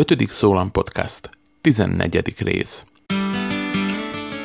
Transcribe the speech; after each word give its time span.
5. 0.00 0.30
Szólam 0.30 0.70
Podcast, 0.70 1.30
14. 1.60 2.34
rész. 2.38 2.84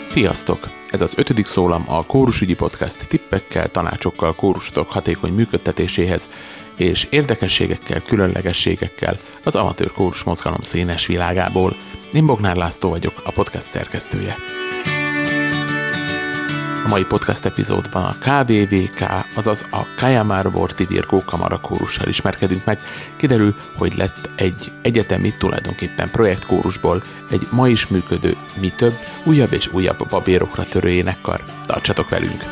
Sziasztok! 0.08 0.70
Ez 0.92 1.02
az 1.02 1.14
5. 1.18 1.46
szólam 1.46 1.84
a 1.88 2.06
Kórusügyi 2.06 2.56
Podcast 2.56 3.08
tippekkel, 3.08 3.68
tanácsokkal 3.68 4.36
kórusotok 4.36 4.92
hatékony 4.92 5.34
működtetéséhez 5.34 6.30
és 6.78 7.08
érdekességekkel, 7.10 8.02
különlegességekkel 8.02 9.18
az 9.44 9.56
amatőr 9.56 9.92
kórus 9.92 10.24
mozgalom 10.24 10.62
színes 10.62 11.06
világából. 11.06 11.76
Én 12.14 12.26
Bognár 12.26 12.56
László 12.56 12.90
vagyok, 12.90 13.22
a 13.26 13.32
podcast 13.32 13.68
szerkesztője. 13.68 14.36
A 16.86 16.88
mai 16.88 17.04
podcast 17.04 17.46
epizódban 17.46 18.04
a 18.04 18.16
KVVK, 18.20 19.26
azaz 19.34 19.66
a 19.72 19.86
Kajamár 19.96 20.52
Vorti 20.52 20.86
Virgó 20.86 21.24
kamarakórussal 21.26 22.08
ismerkedünk 22.08 22.66
meg. 22.66 22.80
Kiderül, 23.16 23.56
hogy 23.78 23.94
lett 23.98 24.30
egy 24.36 24.72
egyetemi, 24.82 25.34
tulajdonképpen 25.38 26.10
projektkórusból 26.12 27.02
egy 27.32 27.48
ma 27.52 27.68
is 27.68 27.88
működő, 27.88 28.36
mi 28.60 28.72
több, 28.76 28.94
újabb 29.24 29.54
és 29.54 29.68
újabb 29.74 30.08
babérokra 30.10 30.64
törő 30.64 30.90
énekkar. 30.90 31.44
Tartsatok 31.66 32.10
velünk! 32.10 32.44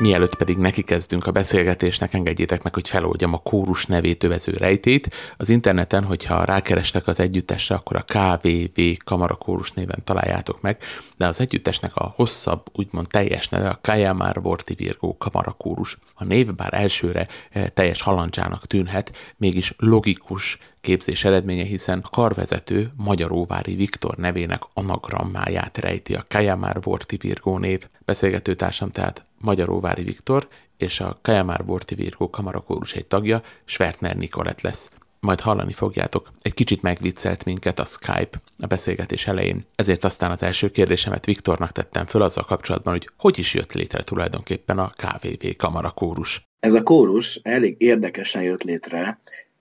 Mielőtt 0.00 0.36
pedig 0.36 0.56
neki 0.56 0.82
kezdünk 0.82 1.26
a 1.26 1.30
beszélgetésnek, 1.30 2.14
engedjétek 2.14 2.62
meg, 2.62 2.74
hogy 2.74 2.88
feloldjam 2.88 3.32
a 3.32 3.38
kórus 3.38 3.86
nevét 3.86 4.22
övező 4.22 4.52
rejtét. 4.52 5.14
Az 5.36 5.48
interneten, 5.48 6.04
hogyha 6.04 6.44
rákerestek 6.44 7.06
az 7.06 7.20
együttesre, 7.20 7.74
akkor 7.74 7.96
a 7.96 8.04
KVV 8.04 8.80
Kamarakórus 9.04 9.72
néven 9.72 10.04
találjátok 10.04 10.60
meg, 10.60 10.78
de 11.16 11.26
az 11.26 11.40
együttesnek 11.40 11.96
a 11.96 12.12
hosszabb, 12.16 12.62
úgymond 12.72 13.06
teljes 13.08 13.48
neve 13.48 13.68
a 13.68 13.78
Kajamár 13.82 14.40
Vorti 14.40 14.74
Virgó 14.74 15.16
Kamarakórus. 15.16 15.98
A 16.14 16.24
név 16.24 16.54
bár 16.54 16.74
elsőre 16.74 17.26
eh, 17.50 17.66
teljes 17.74 18.02
halandzsának 18.02 18.66
tűnhet, 18.66 19.16
mégis 19.36 19.74
logikus 19.76 20.58
képzés 20.88 21.24
eredménye, 21.24 21.64
hiszen 21.64 22.00
a 22.04 22.08
karvezető 22.08 22.90
Magyaróvári 22.96 23.74
Viktor 23.74 24.16
nevének 24.16 24.62
anagrammáját 24.74 25.78
rejti 25.78 26.14
a 26.14 26.24
Kajamár 26.28 26.80
Vorti 26.80 27.16
Virgó 27.16 27.58
név. 27.58 27.88
Beszélgetőtársam 28.04 28.90
tehát 28.90 29.24
Magyaróvári 29.40 30.02
Viktor, 30.02 30.48
és 30.76 31.00
a 31.00 31.18
Kajamár 31.22 31.64
Vorti 31.64 31.94
Virgó 31.94 32.30
kamarakórus 32.30 32.94
egy 32.94 33.06
tagja, 33.06 33.42
Svertner 33.64 34.16
Nikolett 34.16 34.60
lesz. 34.60 34.90
Majd 35.20 35.40
hallani 35.40 35.72
fogjátok, 35.72 36.32
egy 36.42 36.54
kicsit 36.54 36.82
megviccelt 36.82 37.44
minket 37.44 37.78
a 37.78 37.84
Skype 37.84 38.40
a 38.58 38.66
beszélgetés 38.66 39.26
elején, 39.26 39.64
ezért 39.74 40.04
aztán 40.04 40.30
az 40.30 40.42
első 40.42 40.70
kérdésemet 40.70 41.24
Viktornak 41.24 41.72
tettem 41.72 42.06
föl 42.06 42.22
azzal 42.22 42.44
kapcsolatban, 42.44 42.92
hogy 42.92 43.10
hogy 43.16 43.38
is 43.38 43.54
jött 43.54 43.72
létre 43.72 44.02
tulajdonképpen 44.02 44.78
a 44.78 44.92
KVV 44.96 45.46
kamarakórus. 45.56 46.46
Ez 46.60 46.74
a 46.74 46.82
kórus 46.82 47.40
elég 47.42 47.74
érdekesen 47.78 48.42
jött 48.42 48.62
létre, 48.62 49.18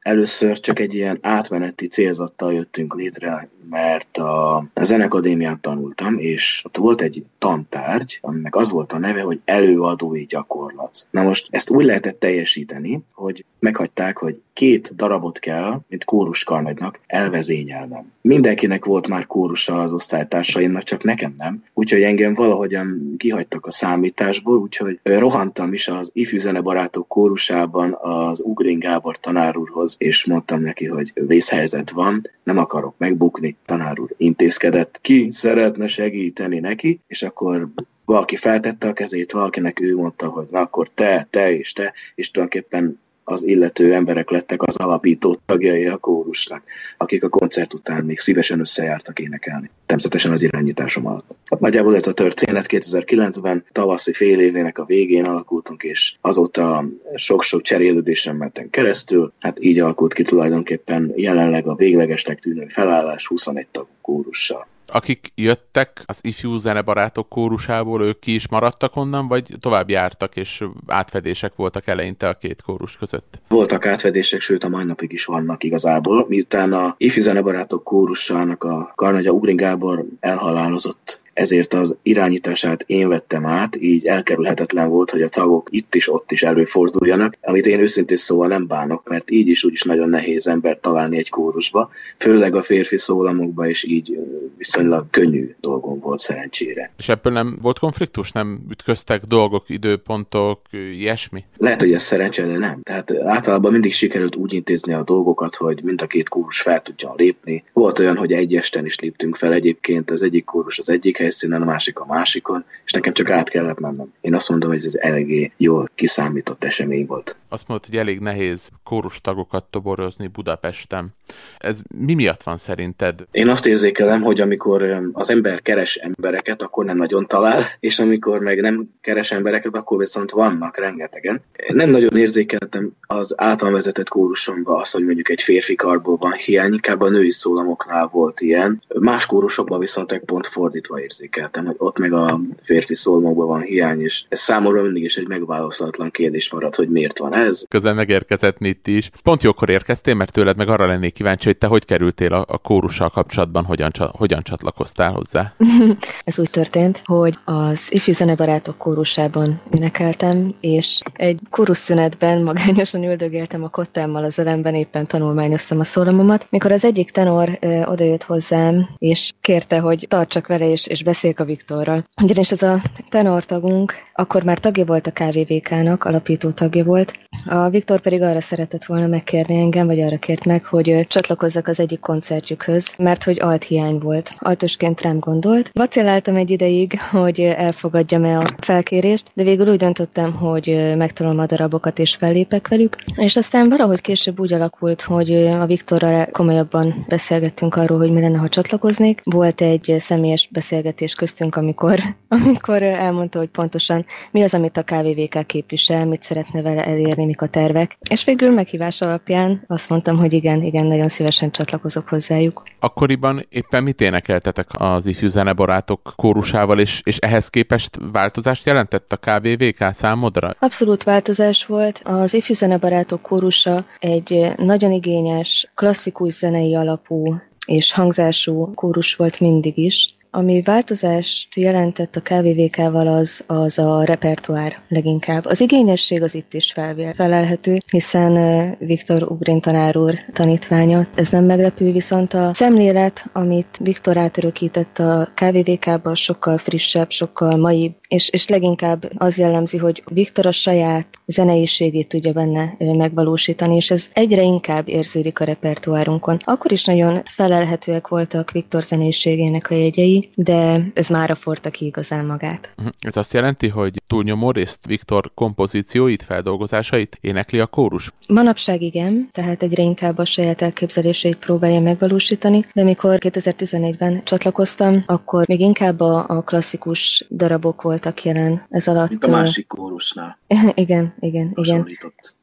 először 0.07 0.59
csak 0.59 0.79
egy 0.79 0.93
ilyen 0.93 1.17
átmeneti 1.21 1.87
célzattal 1.87 2.53
jöttünk 2.53 2.95
létre, 2.95 3.49
mert 3.69 4.17
a 4.17 4.67
zenekadémián 4.75 5.61
tanultam, 5.61 6.17
és 6.17 6.61
ott 6.65 6.77
volt 6.77 7.01
egy 7.01 7.25
tantárgy, 7.37 8.19
aminek 8.21 8.55
az 8.55 8.71
volt 8.71 8.93
a 8.93 8.97
neve, 8.97 9.21
hogy 9.21 9.39
előadói 9.45 10.25
gyakorlat. 10.25 11.07
Na 11.11 11.23
most 11.23 11.47
ezt 11.49 11.69
úgy 11.69 11.85
lehetett 11.85 12.19
teljesíteni, 12.19 13.03
hogy 13.13 13.45
meghagyták, 13.59 14.17
hogy 14.17 14.41
két 14.53 14.95
darabot 14.95 15.39
kell, 15.39 15.81
mint 15.87 16.05
kóruskarnagynak, 16.05 16.99
elvezényelnem. 17.07 18.11
Mindenkinek 18.21 18.85
volt 18.85 19.07
már 19.07 19.25
kórusa 19.25 19.79
az 19.79 19.93
osztálytársaimnak, 19.93 20.83
csak 20.83 21.03
nekem 21.03 21.33
nem. 21.37 21.63
Úgyhogy 21.73 22.01
engem 22.01 22.33
valahogyan 22.33 23.13
kihagytak 23.17 23.65
a 23.65 23.71
számításból, 23.71 24.57
úgyhogy 24.57 24.99
rohantam 25.03 25.73
is 25.73 25.87
az 25.87 26.09
ifjú 26.13 26.39
zenebarátok 26.39 27.07
kórusában 27.07 27.97
az 28.01 28.41
Ugrin 28.41 28.79
Gábor 28.79 29.17
tanár 29.17 29.55
és 29.97 30.25
mondtam 30.25 30.61
neki, 30.61 30.85
hogy 30.85 31.11
vészhelyzet 31.13 31.91
van, 31.91 32.21
nem 32.43 32.57
akarok 32.57 32.95
megbukni, 32.97 33.56
tanár 33.65 33.99
úr 33.99 34.13
intézkedett, 34.17 34.99
ki 35.01 35.31
szeretne 35.31 35.87
segíteni 35.87 36.59
neki, 36.59 36.99
és 37.07 37.23
akkor 37.23 37.69
valaki 38.05 38.35
feltette 38.35 38.87
a 38.87 38.93
kezét, 38.93 39.31
valakinek 39.31 39.79
ő 39.79 39.95
mondta, 39.95 40.27
hogy 40.27 40.47
na 40.51 40.59
akkor 40.59 40.87
te, 40.87 41.27
te 41.29 41.51
és 41.51 41.73
te, 41.73 41.93
és 42.15 42.31
tulajdonképpen 42.31 42.99
az 43.29 43.45
illető 43.45 43.93
emberek 43.93 44.29
lettek 44.29 44.63
az 44.63 44.75
alapító 44.77 45.35
tagjai 45.45 45.87
a 45.87 45.97
kórusnak, 45.97 46.63
akik 46.97 47.23
a 47.23 47.29
koncert 47.29 47.73
után 47.73 48.03
még 48.03 48.19
szívesen 48.19 48.59
összejártak 48.59 49.19
énekelni. 49.19 49.69
Természetesen 49.85 50.31
az 50.31 50.41
irányításom 50.41 51.05
alatt. 51.05 51.35
Hát 51.49 51.59
nagyjából 51.59 51.95
ez 51.95 52.07
a 52.07 52.13
történet 52.13 52.65
2009-ben, 52.67 53.63
tavaszi 53.71 54.13
fél 54.13 54.39
évének 54.39 54.77
a 54.77 54.85
végén 54.85 55.25
alakultunk, 55.25 55.83
és 55.83 56.15
azóta 56.21 56.85
sok-sok 57.15 57.61
cserélődésen 57.61 58.35
mentem 58.35 58.69
keresztül. 58.69 59.33
Hát 59.39 59.63
így 59.63 59.79
alakult 59.79 60.13
ki 60.13 60.23
tulajdonképpen 60.23 61.13
jelenleg 61.15 61.67
a 61.67 61.75
véglegesnek 61.75 62.39
tűnő 62.39 62.65
felállás 62.67 63.27
21 63.27 63.67
tagú 63.67 63.87
kórussal 64.01 64.67
akik 64.89 65.31
jöttek 65.35 66.03
az 66.05 66.19
ifjú 66.21 66.57
zenebarátok 66.57 67.29
kórusából, 67.29 68.03
ők 68.03 68.19
ki 68.19 68.33
is 68.33 68.47
maradtak 68.47 68.95
onnan, 68.95 69.27
vagy 69.27 69.53
tovább 69.59 69.89
jártak, 69.89 70.35
és 70.35 70.63
átfedések 70.87 71.55
voltak 71.55 71.87
eleinte 71.87 72.27
a 72.27 72.33
két 72.33 72.61
kórus 72.61 72.97
között? 72.97 73.39
Voltak 73.47 73.85
átfedések, 73.85 74.41
sőt 74.41 74.63
a 74.63 74.69
mai 74.69 74.83
napig 74.83 75.11
is 75.11 75.25
vannak 75.25 75.63
igazából. 75.63 76.25
Miután 76.29 76.73
a 76.73 76.95
ifjú 76.97 77.21
zenebarátok 77.21 77.83
kórusának 77.83 78.63
a 78.63 78.91
Karnagya 78.95 79.31
Ugrin 79.31 79.55
Gábor 79.55 80.05
elhalálozott 80.19 81.19
ezért 81.37 81.73
az 81.73 81.95
irányítását 82.03 82.83
én 82.87 83.07
vettem 83.07 83.45
át, 83.45 83.77
így 83.81 84.05
elkerülhetetlen 84.05 84.89
volt, 84.89 85.11
hogy 85.11 85.21
a 85.21 85.29
tagok 85.29 85.67
itt 85.71 85.95
is, 85.95 86.11
ott 86.13 86.31
is 86.31 86.43
előforduljanak, 86.43 87.37
amit 87.41 87.65
én 87.65 87.79
őszintén 87.79 88.17
szóval 88.17 88.47
nem 88.47 88.67
bánok, 88.67 89.09
mert 89.09 89.31
így 89.31 89.47
is 89.47 89.63
úgy 89.63 89.71
is 89.71 89.83
nagyon 89.83 90.09
nehéz 90.09 90.47
ember 90.47 90.79
találni 90.81 91.17
egy 91.17 91.29
kórusba, 91.29 91.89
főleg 92.17 92.55
a 92.55 92.61
férfi 92.61 92.97
szólamokba, 92.97 93.67
és 93.67 93.83
így 93.83 94.19
viszonylag 94.57 95.09
könnyű 95.09 95.55
dolgom 95.59 95.99
volt 95.99 96.19
szerencsére. 96.19 96.91
És 96.97 97.09
ebből 97.09 97.33
nem 97.33 97.57
volt 97.61 97.79
konfliktus? 97.79 98.31
Nem 98.31 98.65
ütköztek 98.69 99.23
dolgok, 99.23 99.63
időpontok, 99.67 100.61
ilyesmi? 100.71 101.43
Lehet, 101.57 101.81
hogy 101.81 101.93
ez 101.93 102.01
szerencse, 102.01 102.45
de 102.45 102.57
nem. 102.57 102.81
Tehát 102.83 103.13
általában 103.23 103.71
mindig 103.71 103.93
sikerült 103.93 104.35
úgy 104.35 104.53
intézni 104.53 104.93
a 104.93 105.03
dolgokat, 105.03 105.55
hogy 105.55 105.83
mind 105.83 106.01
a 106.01 106.07
két 106.07 106.29
kórus 106.29 106.61
fel 106.61 106.81
tudjon 106.81 107.13
lépni. 107.15 107.63
Volt 107.73 107.99
olyan, 107.99 108.17
hogy 108.17 108.33
egy 108.33 108.55
esten 108.55 108.85
is 108.85 108.99
léptünk 108.99 109.35
fel 109.35 109.53
egyébként, 109.53 110.11
az 110.11 110.21
egyik 110.21 110.45
kórus 110.45 110.79
az 110.79 110.89
egyik 110.89 111.19
helyszínen, 111.27 111.61
a 111.61 111.65
másik 111.65 111.99
a 111.99 112.05
másikon, 112.05 112.65
és 112.85 112.91
nekem 112.91 113.13
csak 113.13 113.29
át 113.29 113.49
kellett 113.49 113.79
mennem. 113.79 114.13
Én 114.21 114.35
azt 114.35 114.49
mondom, 114.49 114.69
hogy 114.69 114.85
ez 114.85 114.95
eléggé 114.95 115.51
jól 115.57 115.89
kiszámított 115.95 116.63
esemény 116.63 117.05
volt. 117.05 117.37
Azt 117.49 117.67
mondod, 117.67 117.85
hogy 117.85 117.97
elég 117.97 118.19
nehéz 118.19 118.69
kórus 118.83 119.21
tagokat 119.21 119.63
toborozni 119.69 120.27
Budapesten. 120.27 121.15
Ez 121.57 121.79
mi 122.05 122.13
miatt 122.13 122.43
van 122.43 122.57
szerinted? 122.57 123.25
Én 123.31 123.49
azt 123.49 123.65
érzékelem, 123.65 124.21
hogy 124.21 124.41
amikor 124.41 125.09
az 125.13 125.29
ember 125.29 125.61
keres 125.61 125.95
embereket, 125.95 126.61
akkor 126.61 126.85
nem 126.85 126.97
nagyon 126.97 127.27
talál, 127.27 127.61
és 127.79 127.99
amikor 127.99 128.39
meg 128.39 128.61
nem 128.61 128.89
keres 129.01 129.31
embereket, 129.31 129.75
akkor 129.75 129.97
viszont 129.97 130.31
vannak 130.31 130.77
rengetegen. 130.77 131.41
Nem 131.67 131.89
nagyon 131.89 132.17
érzékeltem 132.17 132.91
az 133.07 133.33
által 133.37 133.71
vezetett 133.71 134.09
kórusomban 134.09 134.79
azt, 134.79 134.93
hogy 134.93 135.05
mondjuk 135.05 135.29
egy 135.29 135.41
férfi 135.41 135.75
karból 135.75 136.17
van 136.17 136.33
hiány, 136.33 136.73
inkább 136.73 137.01
a 137.01 137.09
női 137.09 137.31
szólamoknál 137.31 138.07
volt 138.11 138.41
ilyen. 138.41 138.83
Más 138.99 139.25
kórusokban 139.25 139.79
viszont 139.79 140.21
pont 140.25 140.47
fordítva 140.47 141.01
érzékeltem 141.01 141.16
érzékeltem, 141.17 141.65
hogy 141.65 141.75
ott 141.77 141.97
meg 141.97 142.13
a 142.13 142.39
férfi 142.61 142.95
szólmokban 142.95 143.47
van 143.47 143.61
hiány, 143.61 144.01
és 144.01 144.23
ez 144.29 144.39
számomra 144.39 144.81
mindig 144.81 145.03
is 145.03 145.17
egy 145.17 145.27
megválaszolatlan 145.27 146.09
kérdés 146.11 146.51
marad, 146.51 146.75
hogy 146.75 146.89
miért 146.89 147.17
van 147.17 147.33
ez. 147.33 147.63
Közel 147.69 147.93
megérkezett 147.93 148.57
mit 148.57 148.87
is. 148.87 149.09
Pont 149.23 149.43
jókor 149.43 149.69
érkeztél, 149.69 150.13
mert 150.13 150.31
tőled 150.31 150.57
meg 150.57 150.69
arra 150.69 150.85
lennék 150.85 151.13
kíváncsi, 151.13 151.45
hogy 151.45 151.57
te 151.57 151.67
hogy 151.67 151.85
kerültél 151.85 152.33
a, 152.33 152.45
a 152.47 152.57
kórussal 152.57 153.09
kapcsolatban, 153.09 153.63
hogyan, 153.63 153.91
hogyan 154.11 154.41
csatlakoztál 154.41 155.11
hozzá. 155.11 155.53
ez 156.25 156.39
úgy 156.39 156.49
történt, 156.49 157.01
hogy 157.05 157.35
az 157.45 157.87
ifjú 157.89 158.13
zenebarátok 158.13 158.77
kórusában 158.77 159.61
énekeltem, 159.73 160.55
és 160.59 160.99
egy 161.13 161.39
kórusszünetben 161.49 162.43
magányosan 162.43 163.03
üldögéltem 163.03 163.63
a 163.63 163.69
kottámmal 163.69 164.23
az 164.23 164.39
elemben, 164.39 164.75
éppen 164.75 165.07
tanulmányoztam 165.07 165.79
a 165.79 165.83
szólamomat, 165.83 166.47
mikor 166.49 166.71
az 166.71 166.85
egyik 166.85 167.11
tenor 167.11 167.57
ö, 167.61 167.83
odajött 167.83 168.23
hozzám, 168.23 168.89
és 168.97 169.31
kérte, 169.41 169.79
hogy 169.79 170.05
tartsak 170.09 170.47
vele, 170.47 170.71
és, 170.71 170.87
és 170.87 170.96
beszéljek 171.03 171.39
a 171.39 171.43
Viktorral. 171.43 172.03
Ugyanis 172.21 172.51
ez 172.51 172.61
a 172.61 172.81
tenortagunk 173.09 173.93
akkor 174.19 174.43
már 174.43 174.59
tagja 174.59 174.85
volt 174.85 175.07
a 175.07 175.11
KVVK-nak, 175.11 176.03
alapító 176.03 176.49
tagja 176.49 176.83
volt. 176.83 177.13
A 177.45 177.69
Viktor 177.69 177.99
pedig 178.01 178.21
arra 178.21 178.41
szeretett 178.41 178.85
volna 178.85 179.07
megkérni 179.07 179.59
engem, 179.59 179.85
vagy 179.85 179.99
arra 179.99 180.17
kért 180.17 180.45
meg, 180.45 180.65
hogy 180.65 181.05
csatlakozzak 181.07 181.67
az 181.67 181.79
egyik 181.79 181.99
koncertjükhöz, 181.99 182.93
mert 182.97 183.23
hogy 183.23 183.39
alt 183.41 183.63
hiány 183.63 183.97
volt. 183.97 184.35
Altosként 184.39 185.01
rám 185.01 185.19
gondolt. 185.19 185.69
Vaciláltam 185.73 186.35
egy 186.35 186.51
ideig, 186.51 186.99
hogy 186.99 187.39
elfogadjam-e 187.39 188.37
a 188.37 188.45
felkérést, 188.59 189.31
de 189.33 189.43
végül 189.43 189.67
úgy 189.67 189.77
döntöttem, 189.77 190.33
hogy 190.33 190.93
megtalálom 190.95 191.39
a 191.39 191.45
darabokat 191.45 191.99
és 191.99 192.15
fellépek 192.15 192.67
velük. 192.67 192.95
És 193.15 193.35
aztán 193.35 193.69
valahogy 193.69 194.01
később 194.01 194.39
úgy 194.39 194.53
alakult, 194.53 195.01
hogy 195.01 195.47
a 195.47 195.65
Viktorral 195.65 196.25
komolyabban 196.31 197.05
beszélgettünk 197.07 197.75
arról, 197.75 197.97
hogy 197.97 198.11
mi 198.11 198.21
lenne, 198.21 198.37
ha 198.37 198.49
csatlakoznék. 198.49 199.21
Volt 199.23 199.61
egy 199.61 199.95
személyes 199.97 200.49
beszélgetés 200.51 201.15
köztünk, 201.15 201.55
amikor, 201.55 201.99
amikor 202.27 202.83
elmondta, 202.83 203.39
hogy 203.39 203.49
pontosan 203.49 204.05
mi 204.31 204.43
az, 204.43 204.53
amit 204.53 204.77
a 204.77 204.83
KVVK 204.83 205.45
képvisel, 205.45 206.05
mit 206.05 206.23
szeretne 206.23 206.61
vele 206.61 206.85
elérni, 206.85 207.25
mik 207.25 207.41
a 207.41 207.47
tervek. 207.47 207.97
És 208.09 208.23
végül 208.23 208.51
meghívás 208.51 209.01
alapján 209.01 209.63
azt 209.67 209.89
mondtam, 209.89 210.17
hogy 210.17 210.33
igen, 210.33 210.63
igen, 210.63 210.85
nagyon 210.85 211.07
szívesen 211.07 211.51
csatlakozok 211.51 212.07
hozzájuk. 212.07 212.63
Akkoriban 212.79 213.45
éppen 213.49 213.83
mit 213.83 214.01
énekeltetek 214.01 214.67
az 214.71 215.05
ifjú 215.05 215.27
zenebarátok 215.27 216.13
kórusával, 216.15 216.79
és, 216.79 217.01
és 217.03 217.17
ehhez 217.17 217.49
képest 217.49 217.97
változást 218.11 218.65
jelentett 218.65 219.11
a 219.11 219.17
KVVK 219.17 219.93
számodra? 219.93 220.55
Abszolút 220.59 221.03
változás 221.03 221.65
volt. 221.65 222.01
Az 222.03 222.33
ifjú 222.33 222.55
zenebarátok 222.55 223.21
kórusa 223.21 223.85
egy 223.99 224.51
nagyon 224.57 224.91
igényes, 224.91 225.71
klasszikus 225.75 226.33
zenei 226.33 226.75
alapú 226.75 227.35
és 227.67 227.91
hangzású 227.91 228.73
kórus 228.73 229.15
volt 229.15 229.39
mindig 229.39 229.77
is, 229.77 230.16
ami 230.37 230.61
változást 230.61 231.55
jelentett 231.55 232.15
a 232.15 232.21
KVVK-val 232.21 233.07
az, 233.07 233.43
az 233.47 233.79
a 233.79 234.03
repertoár 234.03 234.81
leginkább. 234.87 235.45
Az 235.45 235.61
igényesség 235.61 236.21
az 236.23 236.35
itt 236.35 236.53
is 236.53 236.73
felelhető, 237.15 237.77
hiszen 237.91 238.35
Viktor 238.79 239.23
Ugrin 239.23 239.59
tanár 239.59 239.97
úr 239.97 240.13
tanítványa. 240.33 241.07
Ez 241.15 241.31
nem 241.31 241.45
meglepő, 241.45 241.91
viszont 241.91 242.33
a 242.33 242.53
szemlélet, 242.53 243.29
amit 243.33 243.77
Viktor 243.79 244.17
átörökített 244.17 244.99
a 244.99 245.29
KVVK-ba, 245.35 246.15
sokkal 246.15 246.57
frissebb, 246.57 247.09
sokkal 247.09 247.55
mai, 247.55 247.95
és, 248.07 248.29
és 248.29 248.47
leginkább 248.47 249.09
az 249.17 249.37
jellemzi, 249.37 249.77
hogy 249.77 250.03
Viktor 250.05 250.45
a 250.45 250.51
saját 250.51 251.07
zeneiségét 251.25 252.07
tudja 252.07 252.31
benne 252.31 252.75
megvalósítani, 252.79 253.75
és 253.75 253.91
ez 253.91 254.07
egyre 254.13 254.41
inkább 254.41 254.87
érződik 254.87 255.39
a 255.39 255.43
repertoárunkon. 255.43 256.39
Akkor 256.43 256.71
is 256.71 256.85
nagyon 256.85 257.23
felelhetőek 257.25 258.07
voltak 258.07 258.51
Viktor 258.51 258.83
zeneiségének 258.83 259.71
a 259.71 259.75
jegyei, 259.75 260.26
de 260.35 260.87
ez 260.93 261.07
már 261.07 261.31
a 261.31 261.35
forta 261.35 261.69
ki 261.69 261.85
igazán 261.85 262.25
magát. 262.25 262.73
Mhm. 262.75 262.87
Ez 262.99 263.17
azt 263.17 263.33
jelenti, 263.33 263.67
hogy 263.67 264.01
túlnyomó 264.07 264.51
részt 264.51 264.85
Viktor 264.85 265.31
kompozícióit, 265.33 266.23
feldolgozásait 266.23 267.17
énekli 267.21 267.59
a 267.59 267.65
kórus? 267.67 268.11
Manapság 268.27 268.81
igen, 268.81 269.29
tehát 269.31 269.63
egyre 269.63 269.83
inkább 269.83 270.17
a 270.17 270.25
saját 270.25 270.61
elképzeléseit 270.61 271.37
próbálja 271.37 271.79
megvalósítani, 271.79 272.65
de 272.73 272.83
mikor 272.83 273.17
2011-ben 273.19 274.23
csatlakoztam, 274.23 275.03
akkor 275.05 275.47
még 275.47 275.59
inkább 275.59 275.99
a, 275.99 276.25
a 276.27 276.41
klasszikus 276.41 277.25
darabok 277.29 277.81
voltak 277.81 278.23
jelen. 278.23 278.65
Ez 278.69 278.87
alatt... 278.87 279.09
Mint 279.09 279.23
a 279.23 279.29
másik 279.29 279.67
kórusnál. 279.67 280.39
igen, 280.73 281.13
igen, 281.19 281.51
igen. 281.55 281.87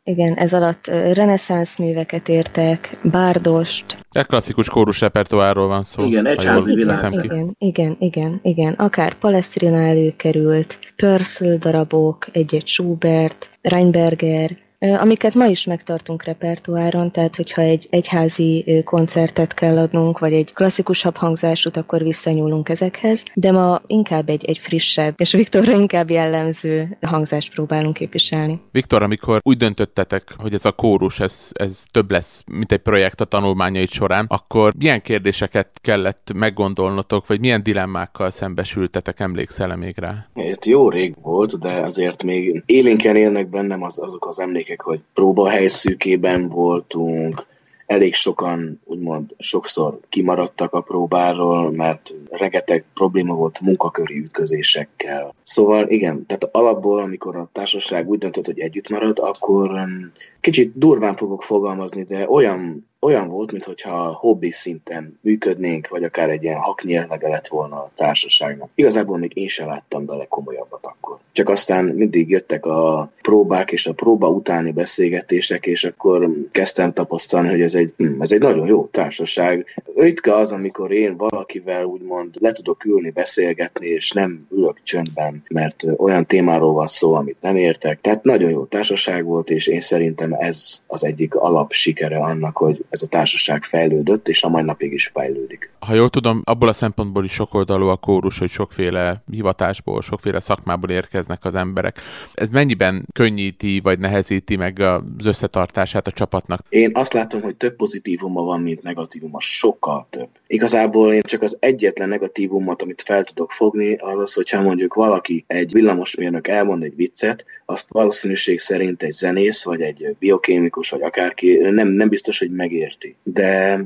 Igen, 0.06 0.34
ez 0.34 0.52
alatt 0.52 0.86
reneszánsz 1.12 1.76
műveket 1.76 2.28
értek, 2.28 2.98
bárdost. 3.02 3.98
Egy 4.10 4.26
klasszikus 4.26 4.68
kórus 4.68 5.00
repertoárról 5.00 5.68
van 5.68 5.82
szó. 5.82 6.04
Igen, 6.04 6.26
egyházi 6.26 6.74
világ. 6.74 7.12
Igen, 7.12 7.54
igen, 7.58 7.96
igen, 7.98 8.40
igen. 8.42 8.72
Akár 8.72 9.14
Palestrina 9.14 9.76
előkerült, 9.76 10.78
Pörszl 10.96 11.54
darabok, 11.54 12.26
egy-egy 12.32 12.66
Schubert, 12.66 13.50
Reinberger, 13.62 14.56
amiket 14.92 15.34
ma 15.34 15.46
is 15.46 15.64
megtartunk 15.64 16.24
repertoáron, 16.24 17.10
tehát 17.10 17.36
hogyha 17.36 17.62
egy 17.62 17.86
egyházi 17.90 18.82
koncertet 18.84 19.54
kell 19.54 19.78
adnunk, 19.78 20.18
vagy 20.18 20.32
egy 20.32 20.52
klasszikusabb 20.52 21.16
hangzásút, 21.16 21.76
akkor 21.76 22.02
visszanyúlunk 22.02 22.68
ezekhez, 22.68 23.22
de 23.34 23.52
ma 23.52 23.80
inkább 23.86 24.28
egy, 24.28 24.44
egy 24.44 24.58
frissebb, 24.58 25.14
és 25.16 25.32
Viktorra 25.32 25.72
inkább 25.72 26.10
jellemző 26.10 26.98
hangzást 27.00 27.54
próbálunk 27.54 27.94
képviselni. 27.94 28.60
Viktor, 28.70 29.02
amikor 29.02 29.40
úgy 29.42 29.56
döntöttetek, 29.56 30.34
hogy 30.36 30.54
ez 30.54 30.64
a 30.64 30.72
kórus, 30.72 31.20
ez, 31.20 31.48
ez 31.52 31.82
több 31.90 32.10
lesz, 32.10 32.42
mint 32.46 32.72
egy 32.72 32.78
projekt 32.78 33.20
a 33.20 33.24
tanulmányait 33.24 33.90
során, 33.90 34.26
akkor 34.28 34.72
milyen 34.78 35.02
kérdéseket 35.02 35.68
kellett 35.80 36.30
meggondolnotok, 36.34 37.26
vagy 37.26 37.40
milyen 37.40 37.62
dilemmákkal 37.62 38.30
szembesültetek, 38.30 39.20
emlékszel 39.20 39.76
még 39.76 39.98
rá? 39.98 40.26
Ez 40.34 40.56
jó 40.64 40.88
rég 40.90 41.14
volt, 41.22 41.58
de 41.58 41.72
azért 41.72 42.22
még 42.22 42.62
élénken 42.66 43.16
élnek 43.16 43.48
bennem 43.48 43.82
az, 43.82 44.00
azok 44.00 44.26
az 44.26 44.40
emlékek, 44.40 44.73
emlékek, 44.74 44.80
hogy 44.80 45.00
próbahely 45.14 45.66
szűkében 45.66 46.48
voltunk, 46.48 47.46
elég 47.86 48.14
sokan, 48.14 48.80
úgymond 48.84 49.34
sokszor 49.38 49.98
kimaradtak 50.08 50.72
a 50.72 50.80
próbáról, 50.80 51.70
mert 51.70 52.14
rengeteg 52.30 52.84
probléma 52.94 53.34
volt 53.34 53.60
munkaköri 53.60 54.18
ütközésekkel. 54.18 55.34
Szóval 55.42 55.88
igen, 55.88 56.26
tehát 56.26 56.48
alapból, 56.52 57.00
amikor 57.00 57.36
a 57.36 57.48
társaság 57.52 58.08
úgy 58.08 58.18
döntött, 58.18 58.46
hogy 58.46 58.58
együtt 58.58 58.88
marad, 58.88 59.18
akkor 59.18 59.70
um, 59.70 60.12
kicsit 60.40 60.78
durván 60.78 61.16
fogok 61.16 61.42
fogalmazni, 61.42 62.02
de 62.02 62.28
olyan 62.28 62.88
olyan 63.04 63.28
volt, 63.28 63.52
mintha 63.52 64.12
hobbi 64.12 64.50
szinten 64.50 65.18
működnénk, 65.20 65.88
vagy 65.88 66.04
akár 66.04 66.30
egy 66.30 66.42
ilyen 66.42 66.58
haknyelvege 66.58 67.28
lett 67.28 67.48
volna 67.48 67.76
a 67.76 67.90
társaságnak. 67.94 68.70
Igazából 68.74 69.18
még 69.18 69.30
én 69.34 69.48
sem 69.48 69.68
láttam 69.68 70.06
bele 70.06 70.24
komolyabbat 70.24 70.86
akkor. 70.86 71.18
Csak 71.32 71.48
aztán 71.48 71.84
mindig 71.84 72.30
jöttek 72.30 72.66
a 72.66 73.12
próbák 73.22 73.72
és 73.72 73.86
a 73.86 73.92
próba 73.92 74.28
utáni 74.28 74.72
beszélgetések, 74.72 75.66
és 75.66 75.84
akkor 75.84 76.30
kezdtem 76.50 76.92
tapasztalni, 76.92 77.48
hogy 77.48 77.60
ez 77.60 77.74
egy, 77.74 77.94
hm, 77.96 78.22
ez 78.22 78.32
egy 78.32 78.40
nagyon 78.40 78.66
jó 78.66 78.86
társaság. 78.86 79.82
Ritka 79.94 80.34
az, 80.34 80.52
amikor 80.52 80.92
én 80.92 81.16
valakivel 81.16 81.84
úgymond 81.84 82.34
le 82.40 82.52
tudok 82.52 82.84
ülni, 82.84 83.10
beszélgetni, 83.10 83.86
és 83.86 84.12
nem 84.12 84.46
ülök 84.50 84.82
csöndben, 84.82 85.42
mert 85.48 85.84
olyan 85.96 86.26
témáról 86.26 86.72
van 86.72 86.86
szó, 86.86 87.14
amit 87.14 87.40
nem 87.40 87.56
értek. 87.56 88.00
Tehát 88.00 88.22
nagyon 88.22 88.50
jó 88.50 88.64
társaság 88.64 89.24
volt, 89.24 89.50
és 89.50 89.66
én 89.66 89.80
szerintem 89.80 90.32
ez 90.32 90.80
az 90.86 91.04
egyik 91.04 91.34
alap 91.34 91.72
sikere 91.72 92.18
annak, 92.18 92.56
hogy 92.56 92.84
ez 92.94 93.02
a 93.02 93.06
társaság 93.06 93.62
fejlődött, 93.62 94.28
és 94.28 94.42
a 94.42 94.48
mai 94.48 94.62
napig 94.62 94.92
is 94.92 95.06
fejlődik. 95.06 95.70
Ha 95.78 95.94
jól 95.94 96.10
tudom, 96.10 96.42
abból 96.44 96.68
a 96.68 96.72
szempontból 96.72 97.24
is 97.24 97.32
sokoldalú 97.32 97.86
a 97.86 97.96
kórus, 97.96 98.38
hogy 98.38 98.50
sokféle 98.50 99.22
hivatásból, 99.30 100.02
sokféle 100.02 100.40
szakmából 100.40 100.90
érkeznek 100.90 101.44
az 101.44 101.54
emberek. 101.54 102.00
Ez 102.34 102.48
mennyiben 102.50 103.06
könnyíti, 103.12 103.80
vagy 103.82 103.98
nehezíti 103.98 104.56
meg 104.56 104.80
az 104.80 105.26
összetartását 105.26 106.06
a 106.06 106.10
csapatnak? 106.10 106.60
Én 106.68 106.90
azt 106.94 107.12
látom, 107.12 107.42
hogy 107.42 107.56
több 107.56 107.76
pozitívuma 107.76 108.42
van, 108.42 108.60
mint 108.60 108.82
negatívuma, 108.82 109.40
sokkal 109.40 110.06
több. 110.10 110.28
Igazából 110.46 111.14
én 111.14 111.22
csak 111.22 111.42
az 111.42 111.56
egyetlen 111.60 112.08
negatívumot, 112.08 112.82
amit 112.82 113.02
fel 113.02 113.24
tudok 113.24 113.52
fogni, 113.52 113.94
az 113.94 114.18
az, 114.18 114.32
hogyha 114.32 114.62
mondjuk 114.62 114.94
valaki, 114.94 115.44
egy 115.46 115.72
villamosmérnök 115.72 116.48
elmond 116.48 116.82
egy 116.82 116.96
viccet, 116.96 117.46
azt 117.64 117.90
valószínűség 117.90 118.58
szerint 118.58 119.02
egy 119.02 119.12
zenész, 119.12 119.64
vagy 119.64 119.80
egy 119.80 120.16
biokémikus, 120.18 120.90
vagy 120.90 121.02
akárki 121.02 121.56
nem, 121.56 121.88
nem 121.88 122.08
biztos, 122.08 122.38
hogy 122.38 122.50
megér 122.50 122.83
érti. 122.84 123.16
De 123.22 123.80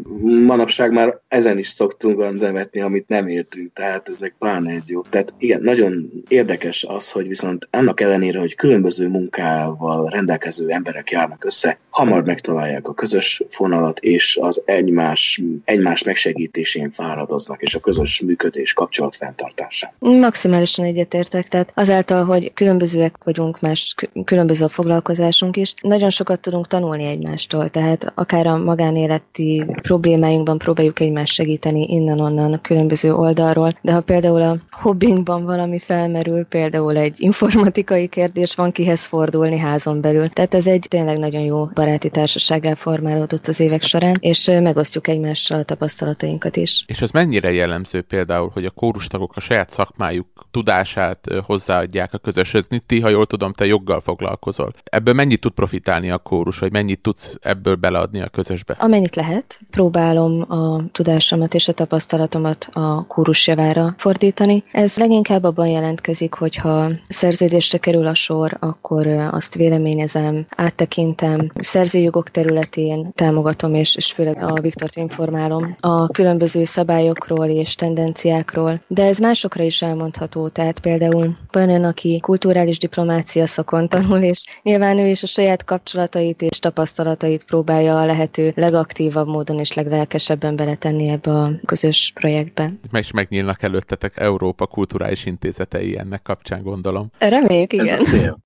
manapság 0.47 0.93
már 0.93 1.19
ezen 1.29 1.59
is 1.59 1.69
szoktunk 1.69 2.41
nevetni, 2.41 2.81
amit 2.81 3.09
nem 3.09 3.29
értünk, 3.29 3.73
tehát 3.73 4.09
ez 4.09 4.17
meg 4.17 4.35
pláne 4.39 4.71
egy 4.71 4.89
jó. 4.89 5.03
Tehát 5.03 5.35
igen, 5.39 5.61
nagyon 5.63 6.11
érdekes 6.29 6.85
az, 6.89 7.11
hogy 7.11 7.29
viszont 7.29 7.69
annak 7.71 8.01
ellenére, 8.01 8.39
hogy 8.39 8.55
különböző 8.55 9.09
munkával 9.09 10.09
rendelkező 10.09 10.69
emberek 10.69 11.11
járnak 11.11 11.45
össze, 11.45 11.79
hamar 11.91 12.25
megtalálják 12.25 12.89
a 12.89 12.95
közös 12.95 13.43
fonalat, 13.49 13.99
és 13.99 14.39
az 14.41 14.63
egymás, 14.65 15.43
egymás 15.65 16.03
megsegítésén 16.03 16.91
fáradoznak, 16.91 17.63
és 17.63 17.75
a 17.75 17.81
közös 17.81 18.21
működés 18.21 18.73
kapcsolat 18.73 19.17
fenntartásán. 19.17 19.91
Maximálisan 19.99 20.85
egyetértek, 20.85 21.49
tehát 21.49 21.73
azáltal, 21.75 22.25
hogy 22.25 22.53
különbözőek 22.55 23.15
vagyunk, 23.25 23.61
más 23.61 23.95
különböző 24.25 24.65
a 24.65 24.69
foglalkozásunk 24.69 25.57
is, 25.57 25.75
nagyon 25.83 26.11
sokat 26.11 26.41
tudunk 26.41 26.67
tanulni 26.67 27.05
egymástól, 27.05 27.69
tehát 27.69 28.13
akár 28.15 28.47
a 28.47 28.57
magánéleti 28.79 29.65
problémáinkban 29.83 30.59
próbáljuk 30.59 31.01
egymást 31.01 31.33
segíteni 31.33 31.87
innen-onnan 31.89 32.53
a 32.53 32.61
különböző 32.61 33.15
oldalról, 33.15 33.73
de 33.83 33.93
ha 33.93 34.01
például 34.01 34.43
a 34.43 34.57
hobbinkban 34.81 35.45
valami 35.45 35.79
felmerül, 35.79 36.45
például 36.45 36.97
egy 36.97 37.21
informatikai 37.21 38.09
kérdés, 38.09 38.55
van 38.55 38.71
kihez 38.71 39.05
fordulni 39.05 39.59
házon 39.59 40.01
belül. 40.01 40.29
Tehát 40.29 40.55
ez 40.55 40.67
egy 40.67 40.87
tényleg 40.89 41.19
nagyon 41.19 41.43
jó 41.43 41.65
baráti 41.65 42.11
társaság 42.11 42.77
formálódott 42.77 43.47
az 43.47 43.61
évek 43.61 43.83
során, 43.83 44.17
és 44.21 44.51
megosztjuk 44.63 45.09
egymással 45.09 45.59
a 45.59 45.63
tapasztalatainkat 45.63 46.57
is. 46.57 46.85
És 46.87 47.03
az 47.03 47.11
mennyire 47.11 47.53
jellemző 47.53 48.03
például, 48.03 48.51
hogy 48.53 48.65
a 48.65 48.71
kórustagok 48.71 49.33
a 49.37 49.41
saját 49.41 49.71
szakmájuk 49.71 50.27
tudását 50.51 51.27
hozzáadják 51.47 52.15
a 52.15 52.19
közöshöz. 52.19 52.69
Ti, 52.87 53.01
ha 53.01 53.09
jól 53.09 53.27
tudom, 53.27 53.53
te 53.53 53.67
joggal 53.67 54.01
foglalkozol. 54.01 54.73
Ebből 54.85 55.15
mennyit 55.15 55.41
tud 55.41 55.53
profitálni 55.53 56.11
a 56.11 56.19
kórus, 56.19 56.59
vagy 56.59 56.73
mennyit 56.73 57.01
tudsz 57.01 57.39
ebből 57.41 57.75
beleadni 57.75 58.21
a 58.21 58.29
közösbe? 58.29 58.77
Amennyit 58.79 59.17
lehet, 59.17 59.61
próbálom 59.71 60.45
a 60.49 60.83
tudásomat 60.93 61.55
és 61.55 61.69
a 61.69 61.73
tapasztalatomat 61.73 62.69
a 62.73 63.07
kórus 63.07 63.47
javára 63.47 63.95
fordítani. 63.97 64.65
Ez 64.73 64.97
leginkább 64.97 65.45
abban 65.45 65.67
jelentkezik, 65.67 66.35
hogyha 66.35 66.91
szerződésre 67.09 67.79
kerül 67.79 68.07
a 68.07 68.15
sor, 68.15 68.57
akkor 68.61 69.07
azt 69.07 69.55
véleményezem, 69.55 70.47
áttekintem, 70.57 71.51
szerzőjogok 71.55 72.31
területén 72.31 73.13
támogatom, 73.15 73.75
és, 73.75 73.97
és 73.97 74.13
főleg 74.13 74.43
a 74.43 74.61
Viktort 74.61 74.97
informálom 74.97 75.77
a 75.81 76.07
különböző 76.09 76.65
szabályokról 76.65 77.47
és 77.47 77.75
tendenciákról, 77.75 78.81
de 78.87 79.05
ez 79.05 79.19
másokra 79.19 79.65
is 79.65 79.83
elmondható, 79.83 80.49
tehát 80.49 80.81
például 80.81 81.37
van 81.51 81.69
ön, 81.71 81.85
aki 81.85 82.21
kulturális 82.21 82.79
diplomácia 82.79 83.47
szakon 83.47 83.89
tanul, 83.89 84.19
és 84.23 84.45
nyilván 84.63 84.99
ő 84.99 85.07
is 85.07 85.23
a 85.23 85.27
saját 85.27 85.65
kapcsolatait 85.65 86.43
és 86.43 86.59
tapasztalatait 86.59 87.45
próbálja 87.45 88.01
a 88.01 88.07
lehető 88.07 88.53
legaktívabb 88.57 89.29
módon 89.29 89.59
és 89.59 89.73
leglelkesebben 89.73 90.57
beletenni 90.57 91.09
ebbe 91.09 91.31
a 91.31 91.51
közös 91.65 92.13
projektbe. 92.15 92.73
Meg 92.91 93.03
is 93.03 93.11
megnyílnak 93.11 93.63
előttetek 93.63 94.17
Európa 94.17 94.58
kulturális 94.67 95.27
intézetei 95.27 95.99
ennek 95.99 96.23
kapcsán, 96.23 96.63
gondolom. 96.63 97.11
Reméljük, 97.19 97.73
igen. 97.73 97.87
Ez 97.87 98.01
a 98.01 98.05
cél. 98.05 98.39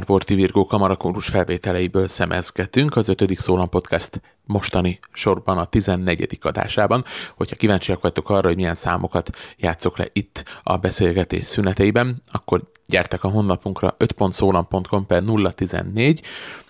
Kajamár 0.00 0.18
Borti 0.18 0.34
Virgó 0.34 0.66
kamarakórus 0.66 1.28
felvételeiből 1.28 2.06
szemezgetünk 2.06 2.96
az 2.96 3.08
ötödik 3.08 3.38
Szólam 3.38 3.68
Podcast 3.68 4.20
mostani 4.44 4.98
sorban 5.12 5.58
a 5.58 5.64
14. 5.64 6.38
adásában. 6.40 7.04
Hogyha 7.36 7.56
kíváncsiak 7.56 8.02
vagytok 8.02 8.30
arra, 8.30 8.46
hogy 8.46 8.56
milyen 8.56 8.74
számokat 8.74 9.30
játszok 9.56 9.98
le 9.98 10.06
itt 10.12 10.44
a 10.62 10.76
beszélgetés 10.76 11.46
szüneteiben, 11.46 12.22
akkor 12.32 12.62
gyertek 12.86 13.24
a 13.24 13.28
honlapunkra 13.28 13.96
5.szólam.com 13.98 15.06
per 15.06 15.22
014, 15.54 16.20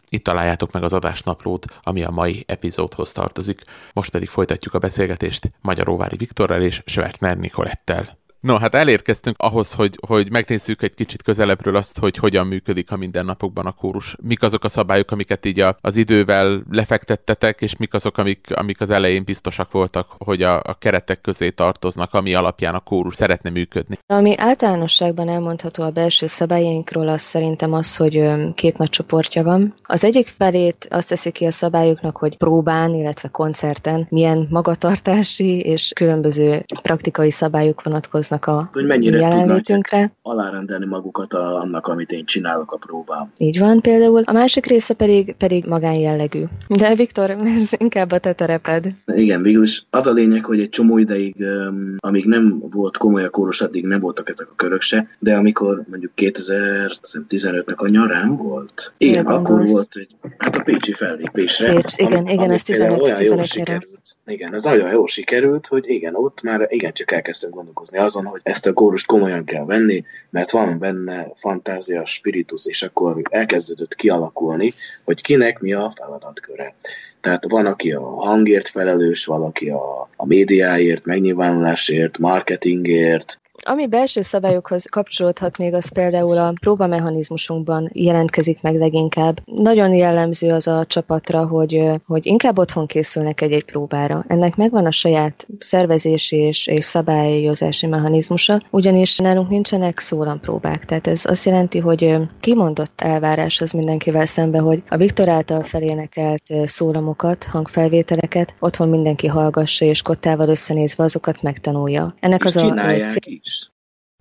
itt 0.09 0.25
találjátok 0.25 0.73
meg 0.73 0.83
az 0.83 0.93
adásnaplót, 0.93 1.65
ami 1.83 2.03
a 2.03 2.11
mai 2.11 2.45
epizódhoz 2.47 3.13
tartozik. 3.13 3.63
Most 3.93 4.11
pedig 4.11 4.29
folytatjuk 4.29 4.75
a 4.75 4.79
beszélgetést 4.79 5.51
Magyaróvári 5.61 6.17
Viktorral 6.17 6.63
és 6.63 6.83
Schwertner 6.85 7.37
Nikolettel. 7.37 8.20
No, 8.41 8.59
hát 8.59 8.75
elérkeztünk 8.75 9.37
ahhoz, 9.39 9.73
hogy, 9.73 9.99
hogy 10.07 10.31
megnézzük 10.31 10.83
egy 10.83 10.95
kicsit 10.95 11.23
közelebbről 11.23 11.77
azt, 11.77 11.99
hogy 11.99 12.17
hogyan 12.17 12.47
működik 12.47 12.91
a 12.91 12.97
mindennapokban 12.97 13.67
a 13.67 13.73
kórus. 13.73 14.17
Mik 14.23 14.43
azok 14.43 14.65
a 14.65 14.69
szabályok, 14.69 15.11
amiket 15.11 15.47
így 15.47 15.61
a, 15.61 15.77
az 15.81 15.97
idővel 15.97 16.63
lefektettetek, 16.71 17.61
és 17.61 17.77
mik 17.77 17.95
azok, 17.95 18.19
amik, 18.19 18.47
amik 18.55 18.81
az 18.81 18.91
elején 18.91 19.25
biztosak 19.25 19.73
voltak, 19.73 20.07
hogy 20.19 20.43
a, 20.43 20.57
a 20.63 20.75
keretek 20.79 21.21
közé 21.21 21.51
tartoznak, 21.51 22.15
ami 22.15 22.35
alapján 22.35 22.75
a 22.75 22.81
kórus 22.81 23.15
szeretne 23.15 23.51
működni. 23.51 23.99
Ami 24.07 24.35
általánosságban 24.37 25.29
elmondható 25.29 25.83
a 25.83 25.91
belső 25.91 26.27
szabályainkról, 26.27 27.09
az 27.09 27.21
szerintem 27.21 27.73
az, 27.73 27.97
hogy 27.97 28.31
két 28.55 28.79
nagy 28.79 28.91
csoportja 28.91 29.43
van. 29.43 29.75
Az 29.83 30.05
egyik 30.05 30.29
felét 30.29 30.87
azt 30.91 31.09
teszi 31.09 31.31
ki 31.31 31.45
a 31.45 31.51
szabályoknak, 31.51 32.17
hogy 32.17 32.37
próbán, 32.37 32.95
illetve 32.95 33.29
koncerten 33.29 34.07
milyen 34.11 34.47
magatartási 34.51 35.61
és 35.61 35.93
különböző 35.95 36.65
praktikai 36.83 37.31
szabályok 37.31 37.83
vonatkoznak 37.83 38.30
vonatkoznak 38.31 38.47
a 38.47 38.69
hogy 38.73 38.87
mennyire 38.87 39.19
jelenlétünkre. 39.19 40.13
alárendelni 40.23 40.87
magukat 40.87 41.33
a, 41.35 41.61
annak, 41.61 41.87
amit 41.87 42.13
én 42.13 42.25
csinálok 42.25 42.73
a 42.73 42.77
próbám. 42.77 43.33
Így 43.37 43.59
van 43.59 43.81
például. 43.81 44.23
A 44.25 44.33
másik 44.33 44.67
része 44.67 44.95
pedig, 44.95 45.35
pedig 45.39 45.67
magánjellegű. 45.67 46.45
De 46.69 46.95
Viktor, 46.95 47.31
ez 47.31 47.71
inkább 47.77 48.11
a 48.11 48.19
te 48.19 48.33
tereped. 48.33 48.87
Igen, 49.15 49.43
végül 49.43 49.63
is 49.63 49.87
az 49.91 50.07
a 50.07 50.13
lényeg, 50.13 50.45
hogy 50.45 50.61
egy 50.61 50.69
csomó 50.69 50.99
ideig, 50.99 51.35
um, 51.39 51.97
amíg 51.99 52.27
nem 52.27 52.63
volt 52.71 52.97
komoly 52.97 53.25
a 53.25 53.31
kóros, 53.31 53.61
addig 53.61 53.85
nem 53.85 54.01
voltak 54.01 54.29
ezek 54.29 54.49
a 54.51 54.55
körök 54.57 54.81
se, 54.81 55.09
de 55.19 55.37
amikor 55.37 55.85
mondjuk 55.91 56.13
2015-nek 56.17 57.77
a 57.77 57.89
nyarán 57.89 58.37
volt, 58.37 58.95
igen, 58.99 59.13
igen 59.13 59.27
akkor 59.27 59.43
gondolsz. 59.43 59.71
volt 59.71 59.95
egy, 59.95 60.17
hát 60.39 60.57
a 60.57 60.63
Pécsi 60.63 60.93
fellépésre. 60.93 61.75
Pécs, 61.75 61.95
igen, 61.97 62.19
am, 62.19 62.27
igen, 62.27 62.51
ez 62.51 62.63
15-15 62.67 63.81
Igen, 64.27 64.55
ez 64.55 64.65
nagyon 64.65 64.91
jól 64.91 65.09
sikerült, 65.09 65.67
hogy 65.67 65.89
igen, 65.89 66.15
ott 66.15 66.43
már 66.43 66.67
igen, 66.69 66.93
csak 66.93 67.13
elkezdtem 67.13 67.51
gondolkozni 67.51 67.99
azon, 67.99 68.20
azon, 68.21 68.31
hogy 68.31 68.41
ezt 68.45 68.67
a 68.67 68.73
kórust 68.73 69.07
komolyan 69.07 69.45
kell 69.45 69.65
venni, 69.65 70.05
mert 70.31 70.51
van 70.51 70.79
benne 70.79 71.33
fantázia, 71.35 72.05
spiritus, 72.05 72.67
és 72.67 72.83
akkor 72.83 73.21
elkezdődött 73.31 73.95
kialakulni, 73.95 74.75
hogy 75.05 75.21
kinek 75.21 75.59
mi 75.59 75.73
a 75.73 75.93
feladatköre. 75.95 76.75
Tehát 77.21 77.51
van, 77.51 77.67
aki 77.67 77.93
a 77.93 78.01
hangért 78.01 78.69
felelős, 78.69 79.25
valaki 79.25 79.69
a, 79.69 80.09
a 80.17 80.27
médiáért, 80.27 81.05
megnyilvánulásért, 81.05 82.19
marketingért, 82.19 83.41
Ami 83.67 83.87
belső 83.87 84.23
szabályokhoz 84.23 84.85
kapcsolódhat 84.85 85.59
még, 85.59 85.75
az 85.75 85.93
például 85.93 86.39
a 86.39 86.53
próbamechanizmusunkban 86.61 87.91
jelentkezik 87.93 88.63
meg 88.63 88.75
leginkább. 88.75 89.41
Nagyon 89.45 89.95
jellemző 89.95 90.53
az 90.53 90.67
a 90.67 90.85
csapatra, 90.87 91.47
hogy, 91.47 91.85
hogy 92.07 92.27
inkább 92.27 92.59
otthon 92.59 92.87
készülnek 92.87 93.41
egy-egy 93.41 93.65
próbára. 93.65 94.25
Ennek 94.29 94.57
megvan 94.57 94.87
a 94.87 94.91
saját 94.91 95.47
szervezési 95.59 96.37
és, 96.37 96.67
és 96.67 96.85
szabályozási 96.85 97.87
mechanizmusa, 97.87 98.61
ugyanis 98.71 99.19
nálunk 99.19 99.49
nincsenek 99.49 99.99
szólampróbák. 99.99 100.85
Tehát 100.85 101.07
ez 101.07 101.25
azt 101.25 101.45
jelenti, 101.45 101.79
hogy 101.79 102.17
kimondott 102.41 103.01
elvárás 103.01 103.61
az 103.61 103.73
mindenkivel 103.73 104.27
szembe, 104.27 104.59
hogy 104.59 104.83
a 104.89 104.97
Viktor 104.97 105.29
által 105.29 105.63
felénekelt 105.63 106.43
szólamokat, 106.65 107.45
hangfelvételeket 107.45 108.55
otthon 108.59 108.89
mindenki 108.89 109.27
hallgassa, 109.27 109.85
és 109.85 110.03
kottával 110.03 110.49
összenézve 110.49 111.05
azokat 111.05 111.43
megtanulja. 111.43 112.15
Ennek 112.21 112.45
és 112.45 112.55
az 112.55 112.63
a 112.63 113.09
is. 113.25 113.50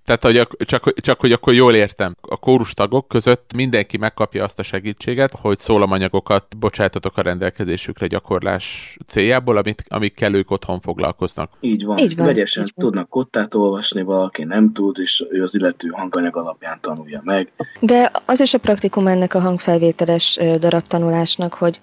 Tehát, 0.10 0.24
hogy 0.24 0.66
csak, 0.66 0.94
csak, 0.94 1.20
hogy 1.20 1.32
akkor 1.32 1.54
jól 1.54 1.75
értem, 1.75 2.16
a 2.22 2.38
kórus 2.38 2.74
tagok 2.74 3.08
között 3.08 3.54
mindenki 3.56 3.98
megkapja 3.98 4.44
azt 4.44 4.60
a 4.60 4.63
segítséget, 4.63 5.34
hogy 5.42 5.60
szólamanyagokat 5.60 6.58
bocsájtatok 6.58 7.18
a 7.18 7.22
rendelkezésükre 7.22 8.08
gyakorlás 8.08 8.98
céljából, 9.08 9.58
amit, 9.58 9.84
amikkel 9.88 10.34
ők 10.34 10.51
otthon 10.51 10.80
foglalkoznak. 10.80 11.51
Így 11.60 11.86
van. 11.86 11.98
Így 11.98 12.16
van. 12.16 12.25
Vegyesen 12.25 12.63
így 12.63 12.72
van. 12.75 12.86
tudnak 12.86 13.10
kottát 13.10 13.54
olvasni, 13.54 14.01
valaki 14.01 14.44
nem 14.44 14.74
tud, 14.74 14.98
és 15.00 15.25
ő 15.30 15.44
az 15.44 15.56
illető 15.56 15.89
hanganyag 15.92 16.38
alapján 16.38 16.82
tanulja 16.82 17.22
meg. 17.24 17.51
De 17.80 18.12
az 18.25 18.39
is 18.39 18.54
a 18.54 18.58
praktikum 18.58 19.08
ennek 19.08 19.34
a 19.34 19.39
hangfelvételes 19.39 20.39
darabtanulásnak, 20.60 21.54
hogy 21.54 21.80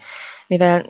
mivel 0.47 0.87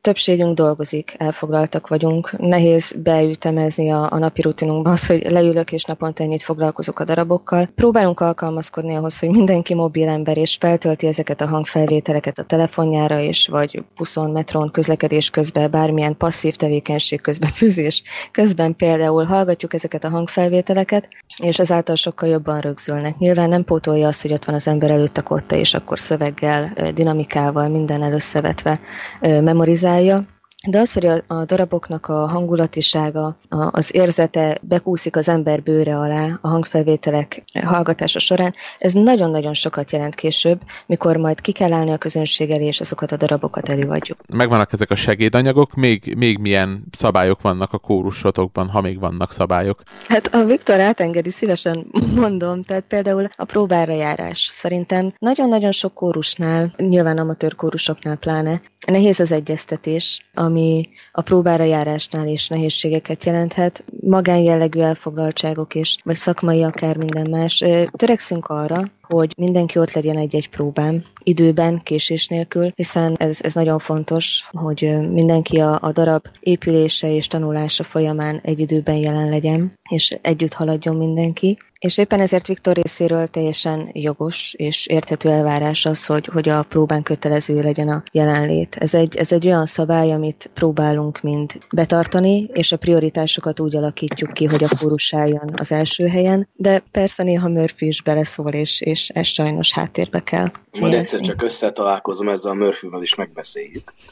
többségünk 0.00 0.54
dolgozik, 0.54 1.14
elfoglaltak 1.18 1.88
vagyunk, 1.88 2.38
nehéz 2.38 2.94
beütemezni 3.02 3.90
a, 3.90 4.12
a 4.12 4.18
napi 4.18 4.42
rutinunkba 4.42 4.90
az, 4.90 5.06
hogy 5.06 5.30
leülök 5.30 5.72
és 5.72 5.84
naponta 5.84 6.22
ennyit 6.22 6.42
foglalkozok 6.42 6.98
a 6.98 7.04
darabokkal. 7.04 7.68
Próbálunk 7.74 8.20
alkalmazkodni 8.20 8.94
ahhoz, 8.94 9.18
hogy 9.18 9.28
mindenki 9.28 9.74
mobil 9.74 10.08
ember 10.08 10.36
és 10.36 10.56
feltölti 10.60 11.06
ezeket 11.06 11.40
a 11.40 11.46
hangfelvételeket 11.46 12.38
a 12.38 12.42
telefonjára 12.42 13.20
és 13.20 13.48
vagy 13.48 13.82
buszon, 13.96 14.30
metron, 14.30 14.70
közlekedés 14.70 15.30
közben, 15.30 15.70
bármilyen 15.70 16.16
passzív 16.16 16.56
tevékenység 16.56 17.20
közben, 17.20 17.50
fűzés 17.60 18.02
közben 18.30 18.76
például 18.76 19.24
hallgatjuk 19.24 19.74
ezeket 19.74 20.04
a 20.04 20.08
hangfelvételeket, 20.08 21.08
és 21.42 21.58
ezáltal 21.58 21.94
sokkal 21.94 22.28
jobban 22.28 22.60
rögzülnek. 22.60 23.18
Nyilván 23.18 23.48
nem 23.48 23.64
pótolja 23.64 24.08
azt, 24.08 24.22
hogy 24.22 24.32
ott 24.32 24.44
van 24.44 24.54
az 24.54 24.66
ember 24.68 24.90
előtt 24.90 25.18
a 25.18 25.22
kotta, 25.22 25.56
és 25.56 25.74
akkor 25.74 25.98
szöveggel, 25.98 26.72
dinamikával, 26.94 27.68
minden 27.68 28.12
összevetve 28.12 28.80
memorizál, 29.20 29.97
위하여 30.00 30.37
de 30.66 30.78
az, 30.78 30.92
hogy 30.92 31.06
a, 31.06 31.22
a 31.26 31.44
daraboknak 31.44 32.06
a 32.06 32.26
hangulatisága, 32.26 33.36
a, 33.48 33.68
az 33.70 33.94
érzete 33.94 34.58
bekúszik 34.62 35.16
az 35.16 35.28
ember 35.28 35.62
bőre 35.62 35.98
alá 35.98 36.38
a 36.40 36.48
hangfelvételek 36.48 37.44
hallgatása 37.64 38.18
során, 38.18 38.54
ez 38.78 38.92
nagyon-nagyon 38.92 39.54
sokat 39.54 39.92
jelent 39.92 40.14
később, 40.14 40.60
mikor 40.86 41.16
majd 41.16 41.40
ki 41.40 41.52
kell 41.52 41.72
állni 41.72 41.90
a 41.90 41.98
közönség 41.98 42.50
elé, 42.50 42.66
és 42.66 42.80
azokat 42.80 43.12
a 43.12 43.16
darabokat 43.16 43.68
előadjuk. 43.68 44.18
Megvannak 44.32 44.72
ezek 44.72 44.90
a 44.90 44.94
segédanyagok, 44.94 45.74
még, 45.74 46.14
még 46.16 46.38
milyen 46.38 46.84
szabályok 46.96 47.40
vannak 47.40 47.72
a 47.72 47.78
kórusotokban, 47.78 48.68
ha 48.68 48.80
még 48.80 48.98
vannak 48.98 49.32
szabályok? 49.32 49.82
Hát 50.08 50.34
a 50.34 50.44
Viktor 50.44 50.80
átengedi, 50.80 51.30
szívesen 51.30 51.86
mondom, 52.14 52.62
tehát 52.62 52.84
például 52.88 53.28
a 53.36 53.44
próbára 53.44 53.92
járás. 53.92 54.48
Szerintem 54.52 55.12
nagyon-nagyon 55.18 55.72
sok 55.72 55.94
kórusnál, 55.94 56.72
nyilván 56.76 57.18
amatőr 57.18 57.54
kórusoknál 57.54 58.16
pláne, 58.16 58.60
nehéz 58.86 59.20
az 59.20 59.32
egyeztetés, 59.32 60.20
ami 60.48 60.88
a 61.12 61.20
próbára 61.20 61.64
járásnál 61.64 62.26
is 62.28 62.48
nehézségeket 62.48 63.24
jelenthet, 63.24 63.84
magánjellegű 64.00 64.80
elfoglaltságok 64.80 65.74
és, 65.74 65.96
vagy 66.04 66.16
szakmai 66.16 66.62
akár 66.62 66.96
minden 66.96 67.30
más. 67.30 67.64
Törekszünk 67.90 68.46
arra, 68.46 68.82
hogy 69.08 69.32
mindenki 69.36 69.78
ott 69.78 69.92
legyen 69.92 70.16
egy-egy 70.16 70.48
próbán, 70.48 71.04
időben, 71.22 71.80
késés 71.82 72.26
nélkül, 72.26 72.72
hiszen 72.74 73.14
ez, 73.18 73.38
ez 73.42 73.54
nagyon 73.54 73.78
fontos, 73.78 74.48
hogy 74.52 74.98
mindenki 75.10 75.60
a, 75.60 75.78
a 75.80 75.92
darab 75.92 76.24
épülése 76.40 77.14
és 77.14 77.26
tanulása 77.26 77.82
folyamán 77.82 78.40
egy 78.42 78.60
időben 78.60 78.96
jelen 78.96 79.28
legyen, 79.28 79.72
és 79.90 80.18
együtt 80.22 80.52
haladjon 80.52 80.96
mindenki. 80.96 81.56
És 81.78 81.98
éppen 81.98 82.20
ezért 82.20 82.46
Viktor 82.46 82.74
részéről 82.74 83.26
teljesen 83.26 83.90
jogos 83.92 84.54
és 84.56 84.86
érthető 84.86 85.30
elvárás 85.30 85.86
az, 85.86 86.06
hogy, 86.06 86.26
hogy 86.26 86.48
a 86.48 86.62
próbán 86.62 87.02
kötelező 87.02 87.60
legyen 87.60 87.88
a 87.88 88.02
jelenlét. 88.12 88.76
Ez 88.76 88.94
egy, 88.94 89.16
ez 89.16 89.32
egy 89.32 89.46
olyan 89.46 89.66
szabály, 89.66 90.12
amit 90.12 90.50
próbálunk 90.54 91.22
mind 91.22 91.58
betartani, 91.74 92.48
és 92.52 92.72
a 92.72 92.76
prioritásokat 92.76 93.60
úgy 93.60 93.76
alakítjuk 93.76 94.32
ki, 94.32 94.44
hogy 94.44 94.64
a 94.64 94.76
kórus 94.80 95.14
álljon 95.14 95.50
az 95.56 95.72
első 95.72 96.06
helyen, 96.06 96.48
de 96.56 96.82
persze 96.90 97.22
néha 97.22 97.48
Murphy 97.48 97.86
is 97.86 98.02
beleszól, 98.02 98.50
és, 98.50 98.80
és 98.80 98.97
ez 99.06 99.26
sajnos 99.26 99.72
háttérbe 99.72 100.22
kell 100.22 100.50
Majd 100.80 100.94
egyszer 100.94 101.20
csak 101.20 101.42
összetalálkozom 101.42 102.28
ezzel 102.28 102.50
a 102.50 102.54
Murphyvel, 102.54 103.02
is 103.02 103.14
megbeszéljük. 103.14 103.92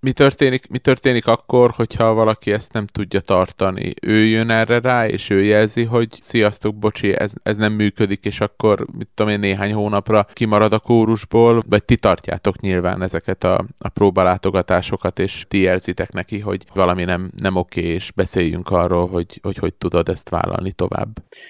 mi 0.00 0.12
történik, 0.12 0.68
mi 0.68 0.78
történik 0.78 1.26
akkor, 1.26 1.70
hogyha 1.70 2.12
valaki 2.12 2.50
ezt 2.52 2.72
nem 2.72 2.86
tudja 2.86 3.20
tartani? 3.20 3.94
Ő 4.02 4.24
jön 4.24 4.50
erre 4.50 4.80
rá, 4.80 5.06
és 5.08 5.30
ő 5.30 5.42
jelzi, 5.42 5.84
hogy 5.84 6.08
sziasztok, 6.20 6.74
bocsi, 6.74 7.14
ez, 7.18 7.32
ez 7.42 7.56
nem 7.56 7.72
működik, 7.72 8.24
és 8.24 8.40
akkor, 8.40 8.86
mit 8.98 9.08
tudom 9.14 9.32
én, 9.32 9.38
néhány 9.38 9.72
hónapra 9.72 10.26
kimarad 10.32 10.72
a 10.72 10.78
kórusból, 10.78 11.62
vagy 11.68 11.84
ti 11.84 11.96
tartjátok 11.96 12.60
nyilván 12.60 13.02
ezeket 13.02 13.44
a, 13.44 13.64
a 13.78 13.88
próbalátogatásokat, 13.88 15.18
és 15.18 15.44
ti 15.48 15.60
jelzitek 15.60 16.12
neki, 16.12 16.38
hogy 16.38 16.64
valami 16.74 17.04
nem, 17.04 17.30
nem 17.36 17.56
oké, 17.56 17.82
és 17.82 18.12
beszéljünk 18.14 18.70
arról, 18.70 19.08
hogy, 19.08 19.38
hogy 19.42 19.56
hogy 19.56 19.74
tudod 19.74 20.08
ezt 20.08 20.28
vállalni 20.28 20.72
tovább. 20.72 21.08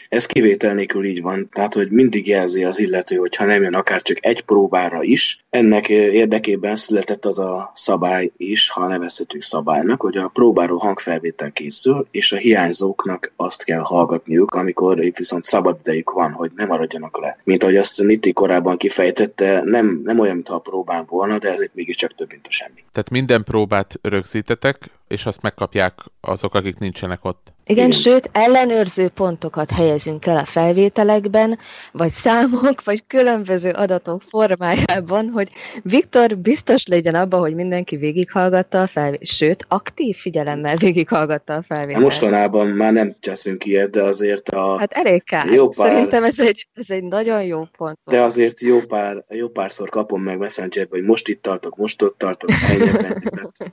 Ez 0.09 0.27
kivétel 0.27 0.75
nélkül 0.75 1.05
így 1.05 1.23
van, 1.23 1.49
tehát, 1.53 1.75
hogy 1.75 1.91
mindig 1.91 2.27
jelzi 2.27 2.65
az 2.65 2.79
illető, 2.79 3.17
hogy 3.17 3.37
ha 3.37 3.45
nem 3.45 3.63
jön 3.63 3.75
akár 3.75 4.03
csak 4.03 4.17
egy 4.21 4.43
próbára 4.43 5.03
is, 5.03 5.45
ennek 5.51 5.89
érdekében 5.89 6.77
született 6.77 7.25
az 7.25 7.39
a 7.39 7.71
szabály, 7.75 8.31
is, 8.39 8.71
ha 8.71 8.87
nevezhetünk 8.87 9.43
szabálynak, 9.43 10.01
hogy 10.01 10.17
a 10.17 10.29
próbáló 10.29 10.79
hangfelvétel 10.79 11.53
készül, 11.53 12.07
és 12.11 12.33
a 12.33 12.37
hiányzóknak 12.37 13.33
azt 13.37 13.65
kell 13.65 13.81
hallgatniuk, 13.81 14.55
amikor 14.55 14.99
viszont 14.99 15.45
szabad 15.45 15.77
idejük 15.81 16.11
van, 16.11 16.33
hogy 16.33 16.51
ne 16.55 16.67
maradjanak 16.67 17.21
le. 17.21 17.39
Mint 17.45 17.63
ahogy 17.63 17.77
azt 17.77 18.03
Nitti 18.03 18.33
korábban 18.33 18.77
kifejtette, 18.77 19.63
nem, 19.65 20.01
nem 20.05 20.19
olyan, 20.19 20.35
mintha 20.35 20.55
a 20.55 20.59
próbán 20.59 21.05
volna, 21.09 21.39
de 21.39 21.49
ez 21.49 21.63
itt 21.63 21.75
mégiscsak 21.75 22.15
több, 22.15 22.31
mint 22.31 22.47
a 22.47 22.51
semmi. 22.51 22.85
Tehát 22.93 23.11
minden 23.11 23.45
próbát 23.45 23.99
rögzítetek, 24.03 24.91
és 25.09 25.27
azt 25.27 25.43
megkapják 25.43 25.95
azok, 26.21 26.55
akik 26.55 26.79
nincsenek 26.79 27.25
ott. 27.25 27.53
Igen, 27.69 27.87
Igen, 27.87 27.99
sőt, 27.99 28.31
ellenőrző 28.33 29.09
pontokat 29.09 29.71
helyezünk 29.71 30.27
el 30.27 30.37
a 30.37 30.45
felvételekben, 30.45 31.59
vagy 31.93 32.11
számok, 32.11 32.85
vagy 32.85 33.07
különböző 33.07 33.71
adatok 33.71 34.23
formájában, 34.23 35.29
hogy 35.29 35.51
Viktor 35.83 36.39
biztos 36.39 36.87
legyen 36.87 37.15
abban, 37.15 37.41
hogy 37.41 37.55
mindenki 37.55 37.97
végighallgatta 37.97 38.81
a 38.81 38.87
felvételt, 38.87 39.27
sőt, 39.27 39.65
aktív 39.69 40.17
figyelemmel 40.17 40.77
végighallgatta 40.77 41.55
a 41.55 41.63
felvételt. 41.63 42.03
Mostanában 42.03 42.67
már 42.67 42.93
nem 42.93 43.15
teszünk 43.21 43.65
ilyet, 43.65 43.91
de 43.91 44.03
azért 44.03 44.49
a... 44.49 44.79
Hát 44.79 44.93
elég 44.93 45.25
kár. 45.25 45.47
Jó 45.47 45.69
pár... 45.69 45.89
Szerintem 45.89 46.25
ez 46.25 46.41
egy, 46.41 46.69
ez 46.75 46.91
egy 46.91 47.05
nagyon 47.05 47.43
jó 47.43 47.65
pont. 47.77 47.99
De 48.05 48.21
azért 48.21 48.61
jó, 48.61 48.81
pár, 48.81 49.25
jó 49.29 49.49
párszor 49.49 49.89
kapom 49.89 50.23
meg 50.23 50.39
messengerbe, 50.39 50.97
hogy 50.97 51.07
most 51.07 51.29
itt 51.29 51.43
tartok, 51.43 51.77
most 51.77 52.03
ott 52.03 52.19
tartok, 52.19 52.51
ennyi, 52.69 52.91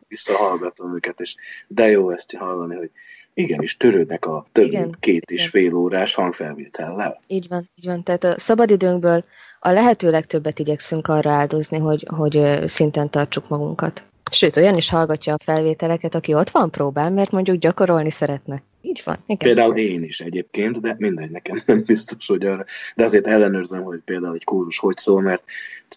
visszahallgatom 0.07 0.95
őket, 0.95 1.19
és 1.19 1.35
de 1.67 1.89
jó 1.89 2.09
ezt 2.09 2.35
hallani, 2.35 2.75
hogy 2.75 2.89
igenis 3.35 3.77
törődnek 3.77 4.25
a 4.25 4.45
több 4.51 4.65
Igen, 4.65 4.81
mint 4.81 4.99
két 4.99 5.31
és 5.31 5.47
fél 5.47 5.73
órás 5.73 6.13
hangfelvétellel. 6.13 7.19
Így 7.27 7.47
van, 7.47 7.69
így 7.75 7.85
van. 7.85 8.03
Tehát 8.03 8.23
a 8.23 8.39
szabadidőnkből 8.39 9.23
a 9.59 9.71
lehető 9.71 10.09
legtöbbet 10.09 10.59
igyekszünk 10.59 11.07
arra 11.07 11.31
áldozni, 11.31 11.77
hogy, 11.77 12.07
hogy 12.07 12.61
szinten 12.65 13.09
tartsuk 13.09 13.49
magunkat. 13.49 14.03
Sőt, 14.31 14.57
olyan 14.57 14.75
is 14.75 14.89
hallgatja 14.89 15.33
a 15.33 15.43
felvételeket, 15.43 16.15
aki 16.15 16.33
ott 16.33 16.49
van 16.49 16.71
próbán, 16.71 17.13
mert 17.13 17.31
mondjuk 17.31 17.57
gyakorolni 17.57 18.09
szeretne. 18.09 18.63
Így 18.81 19.01
van. 19.05 19.17
Igen. 19.25 19.37
Például 19.37 19.77
én 19.77 20.03
is 20.03 20.19
egyébként, 20.19 20.81
de 20.81 20.95
mindegy, 20.97 21.31
nekem 21.31 21.61
nem 21.65 21.83
biztos, 21.85 22.27
hogy 22.27 22.45
arra. 22.45 22.65
De 22.95 23.03
azért 23.03 23.27
ellenőrzöm, 23.27 23.83
hogy 23.83 23.99
például 24.05 24.35
egy 24.35 24.43
kórus 24.43 24.77
hogy 24.77 24.97
szól, 24.97 25.21
mert 25.21 25.43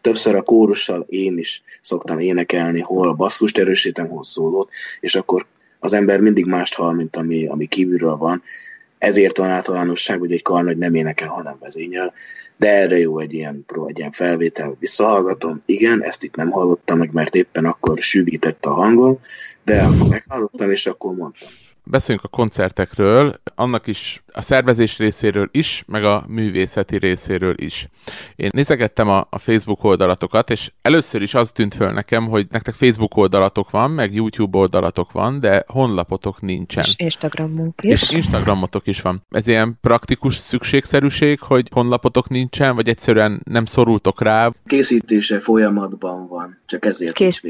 többször 0.00 0.34
a 0.34 0.42
kórussal 0.42 1.06
én 1.08 1.38
is 1.38 1.62
szoktam 1.80 2.18
énekelni, 2.18 2.80
hol 2.80 3.14
basszust 3.14 3.58
erősítem, 3.58 4.08
hol 4.08 4.24
szólót, 4.24 4.70
és 5.00 5.14
akkor 5.14 5.46
az 5.78 5.92
ember 5.92 6.20
mindig 6.20 6.46
mást 6.46 6.74
hall, 6.74 6.94
mint 6.94 7.16
ami, 7.16 7.46
ami 7.46 7.66
kívülről 7.66 8.16
van. 8.16 8.42
Ezért 8.98 9.36
van 9.36 9.50
általánosság, 9.50 10.18
hogy 10.18 10.32
egy 10.32 10.42
karnagy 10.42 10.78
nem 10.78 10.94
énekel, 10.94 11.28
hanem 11.28 11.56
vezényel. 11.60 12.12
De 12.56 12.68
erre 12.68 12.98
jó 12.98 13.18
egy 13.18 13.32
ilyen, 13.32 13.64
egy 13.86 13.98
ilyen 13.98 14.10
felvétel, 14.10 14.76
visszahallgatom. 14.78 15.60
Igen, 15.66 16.04
ezt 16.04 16.24
itt 16.24 16.34
nem 16.34 16.50
hallottam 16.50 16.98
meg, 16.98 17.12
mert 17.12 17.34
éppen 17.34 17.64
akkor 17.64 17.98
sűvített 17.98 18.66
a 18.66 18.72
hangom, 18.72 19.18
de 19.64 19.82
akkor 19.82 20.08
meghallottam, 20.08 20.70
és 20.70 20.86
akkor 20.86 21.14
mondtam. 21.14 21.50
Beszéljünk 21.90 22.26
a 22.26 22.36
koncertekről, 22.36 23.40
annak 23.54 23.86
is 23.86 24.22
a 24.32 24.42
szervezés 24.42 24.98
részéről 24.98 25.48
is, 25.50 25.84
meg 25.86 26.04
a 26.04 26.24
művészeti 26.28 26.98
részéről 26.98 27.54
is. 27.56 27.88
Én 28.36 28.50
nézegettem 28.52 29.08
a, 29.08 29.26
a 29.30 29.38
Facebook 29.38 29.84
oldalatokat, 29.84 30.50
és 30.50 30.72
először 30.82 31.22
is 31.22 31.34
az 31.34 31.50
tűnt 31.50 31.74
föl 31.74 31.92
nekem, 31.92 32.26
hogy 32.28 32.46
nektek 32.50 32.74
Facebook 32.74 33.16
oldalatok 33.16 33.70
van, 33.70 33.90
meg 33.90 34.14
YouTube 34.14 34.58
oldalatok 34.58 35.12
van, 35.12 35.40
de 35.40 35.64
honlapotok 35.66 36.40
nincsen. 36.40 36.84
És 36.86 36.94
Instagramunk 36.96 37.80
is. 37.82 37.90
És 37.90 38.10
Instagramotok 38.10 38.86
is 38.86 39.00
van. 39.00 39.26
Ez 39.28 39.46
ilyen 39.46 39.78
praktikus 39.80 40.36
szükségszerűség, 40.36 41.40
hogy 41.40 41.68
honlapotok 41.70 42.28
nincsen, 42.28 42.74
vagy 42.74 42.88
egyszerűen 42.88 43.40
nem 43.44 43.64
szorultok 43.64 44.22
rá? 44.22 44.52
Készítése 44.66 45.40
folyamatban 45.40 46.26
van, 46.28 46.62
csak 46.66 46.84
ezért 46.84 47.12
Kész, 47.12 47.42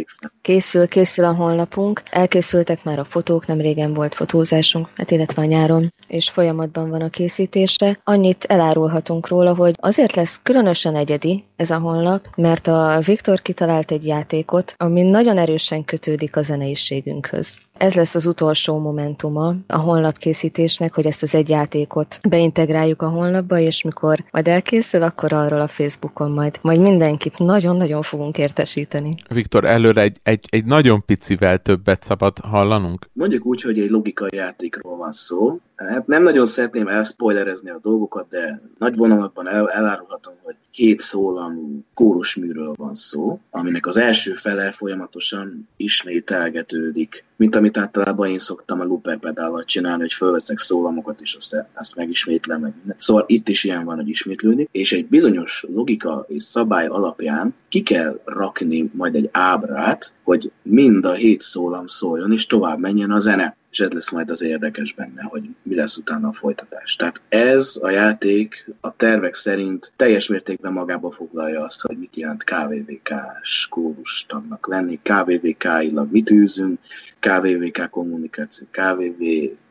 Készül, 0.42 0.88
készül 0.88 1.24
a 1.24 1.32
honlapunk. 1.32 2.02
Elkészültek 2.10 2.84
már 2.84 2.98
a 2.98 3.04
fotók, 3.04 3.46
nem 3.46 3.60
régen 3.60 3.94
volt 3.94 4.14
fotózásunk, 4.28 4.88
hát 4.94 5.10
illetve 5.10 5.42
a 5.42 5.44
nyáron, 5.44 5.92
és 6.06 6.30
folyamatban 6.30 6.90
van 6.90 7.00
a 7.00 7.08
készítése. 7.08 8.00
Annyit 8.04 8.44
elárulhatunk 8.44 9.28
róla, 9.28 9.54
hogy 9.54 9.74
azért 9.76 10.14
lesz 10.14 10.40
különösen 10.42 10.96
egyedi 10.96 11.44
ez 11.56 11.70
a 11.70 11.78
honlap, 11.78 12.28
mert 12.36 12.66
a 12.66 13.00
Viktor 13.04 13.40
kitalált 13.40 13.90
egy 13.90 14.06
játékot, 14.06 14.74
ami 14.76 15.02
nagyon 15.02 15.38
erősen 15.38 15.84
kötődik 15.84 16.36
a 16.36 16.42
zeneiségünkhöz. 16.42 17.60
Ez 17.78 17.94
lesz 17.94 18.14
az 18.14 18.26
utolsó 18.26 18.78
momentuma 18.78 19.54
a 19.66 19.78
honlapkészítésnek, 19.78 20.94
hogy 20.94 21.06
ezt 21.06 21.22
az 21.22 21.34
egy 21.34 21.48
játékot 21.48 22.20
beintegráljuk 22.28 23.02
a 23.02 23.08
honlapba, 23.08 23.58
és 23.58 23.82
mikor 23.82 24.24
majd 24.30 24.48
elkészül, 24.48 25.02
akkor 25.02 25.32
arról 25.32 25.60
a 25.60 25.68
Facebookon 25.68 26.30
majd, 26.30 26.58
majd 26.62 26.80
mindenkit 26.80 27.38
nagyon-nagyon 27.38 28.02
fogunk 28.02 28.38
értesíteni. 28.38 29.14
Viktor, 29.28 29.64
előre 29.64 30.00
egy, 30.00 30.16
egy, 30.22 30.46
egy 30.50 30.64
nagyon 30.64 31.04
picivel 31.04 31.58
többet 31.58 32.02
szabad 32.02 32.38
hallanunk? 32.38 33.06
Mondjuk 33.12 33.46
úgy, 33.46 33.62
hogy 33.62 33.78
egy 33.78 33.90
logikai 33.90 34.30
játékról 34.32 34.96
van 34.96 35.12
szó. 35.12 35.58
Hát 35.76 36.06
nem 36.06 36.22
nagyon 36.22 36.46
szeretném 36.46 36.88
elspoilerezni 36.88 37.70
a 37.70 37.78
dolgokat, 37.82 38.28
de 38.28 38.62
nagy 38.78 38.96
vonalakban 38.96 39.48
el, 39.48 39.70
elárulhatom, 39.70 40.34
hogy 40.42 40.56
két 40.70 41.00
szólamú 41.00 41.84
kórusműről 41.94 42.72
van 42.76 42.94
szó, 42.94 43.40
aminek 43.50 43.86
az 43.86 43.96
első 43.96 44.32
fele 44.32 44.70
folyamatosan 44.70 45.68
ismételgetődik, 45.76 47.24
mint 47.36 47.56
amit 47.56 47.78
általában 47.78 48.28
én 48.28 48.38
szoktam 48.38 48.80
a 48.80 48.84
looper 48.84 49.18
pedállal 49.18 49.64
csinálni, 49.64 50.00
hogy 50.00 50.12
fölveszek 50.12 50.58
szólamokat, 50.58 51.20
és 51.20 51.34
azt, 51.34 51.66
azt 51.74 51.96
megismétlem. 51.96 52.60
Meg 52.60 52.74
minden. 52.76 52.96
Szóval 52.98 53.24
itt 53.26 53.48
is 53.48 53.64
ilyen 53.64 53.84
van, 53.84 53.96
hogy 53.96 54.08
ismétlődik, 54.08 54.68
és 54.72 54.92
egy 54.92 55.06
bizonyos 55.06 55.64
logika 55.74 56.24
és 56.28 56.42
szabály 56.42 56.86
alapján 56.86 57.54
ki 57.68 57.82
kell 57.82 58.20
rakni 58.24 58.90
majd 58.92 59.14
egy 59.14 59.28
ábrát, 59.32 60.14
hogy 60.24 60.50
mind 60.62 61.04
a 61.04 61.12
hét 61.12 61.40
szólam 61.40 61.86
szóljon, 61.86 62.32
és 62.32 62.46
tovább 62.46 62.78
menjen 62.78 63.10
a 63.10 63.18
zene 63.18 63.56
és 63.78 63.84
ez 63.84 63.92
lesz 63.92 64.10
majd 64.10 64.30
az 64.30 64.42
érdekes 64.42 64.92
benne, 64.92 65.22
hogy 65.22 65.48
mi 65.62 65.74
lesz 65.74 65.96
utána 65.96 66.28
a 66.28 66.32
folytatás. 66.32 66.96
Tehát 66.96 67.22
ez 67.28 67.78
a 67.82 67.90
játék 67.90 68.70
a 68.80 68.96
tervek 68.96 69.34
szerint 69.34 69.92
teljes 69.96 70.28
mértékben 70.28 70.72
magába 70.72 71.10
foglalja 71.10 71.64
azt, 71.64 71.80
hogy 71.80 71.98
mit 71.98 72.16
jelent 72.16 72.44
KVVK-s 72.44 73.66
kórustagnak 73.66 74.66
lenni, 74.68 75.00
KVVK-ilag 75.02 76.12
mit 76.12 76.30
űzünk, 76.30 76.78
KVVK 77.18 77.90
kommunikáció, 77.90 78.66
KVV, 78.70 79.22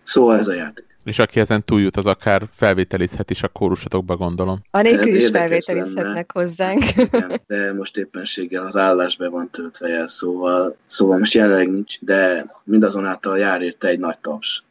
szóval 0.04 0.38
ez 0.38 0.48
a 0.48 0.54
játék. 0.54 0.87
És 1.08 1.20
aki 1.20 1.40
ezen 1.40 1.64
túljut, 1.64 1.98
az 1.98 2.06
akár 2.06 2.48
felvételizhet 2.52 3.30
is 3.30 3.44
a 3.44 3.48
kórusatokba, 3.48 4.16
gondolom. 4.16 4.62
Anélkül 4.72 5.16
is 5.16 5.28
felvételizhetnek 5.28 6.32
hozzánk. 6.32 6.84
Igen, 6.96 7.42
de 7.48 7.74
most 7.74 7.98
éppenséggel 7.98 8.66
az 8.66 8.78
állás 8.78 9.18
be 9.18 9.30
van 9.30 9.50
töltve 9.52 9.88
el, 9.88 10.08
szóval, 10.08 10.76
szóval 10.86 11.18
most 11.18 11.34
jelenleg 11.34 11.72
nincs, 11.72 12.00
de 12.02 12.46
mindazonáltal 12.66 13.38
jár 13.38 13.62
érte 13.62 13.88
egy 13.88 14.00
nagy 14.00 14.20
taps. 14.20 14.64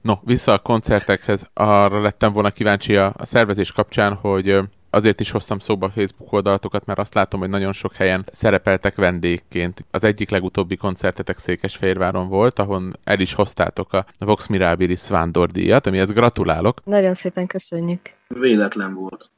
No, 0.00 0.14
vissza 0.24 0.52
a 0.52 0.58
koncertekhez, 0.58 1.48
arra 1.54 2.02
lettem 2.02 2.32
volna 2.32 2.50
kíváncsi 2.50 2.96
a, 2.96 3.14
a 3.16 3.24
szervezés 3.24 3.72
kapcsán, 3.72 4.14
hogy 4.14 4.58
azért 4.92 5.20
is 5.20 5.30
hoztam 5.30 5.58
szóba 5.58 5.86
a 5.86 5.90
Facebook 5.90 6.32
oldalatokat, 6.32 6.84
mert 6.84 6.98
azt 6.98 7.14
látom, 7.14 7.40
hogy 7.40 7.48
nagyon 7.48 7.72
sok 7.72 7.94
helyen 7.94 8.24
szerepeltek 8.32 8.94
vendégként. 8.94 9.84
Az 9.90 10.04
egyik 10.04 10.30
legutóbbi 10.30 10.76
koncertetek 10.76 11.38
Székesfehérváron 11.38 12.28
volt, 12.28 12.58
ahon 12.58 12.98
el 13.04 13.20
is 13.20 13.34
hoztátok 13.34 13.92
a 13.92 14.06
Vox 14.18 14.46
Mirabilis 14.46 15.08
Vándor 15.08 15.50
díjat, 15.50 15.86
amihez 15.86 16.10
gratulálok. 16.10 16.84
Nagyon 16.84 17.14
szépen 17.14 17.46
köszönjük. 17.46 18.00
Véletlen 18.28 18.94
volt. 18.94 19.30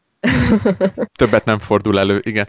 Többet 1.19 1.45
nem 1.45 1.59
fordul 1.59 1.99
elő, 1.99 2.21
igen. 2.25 2.47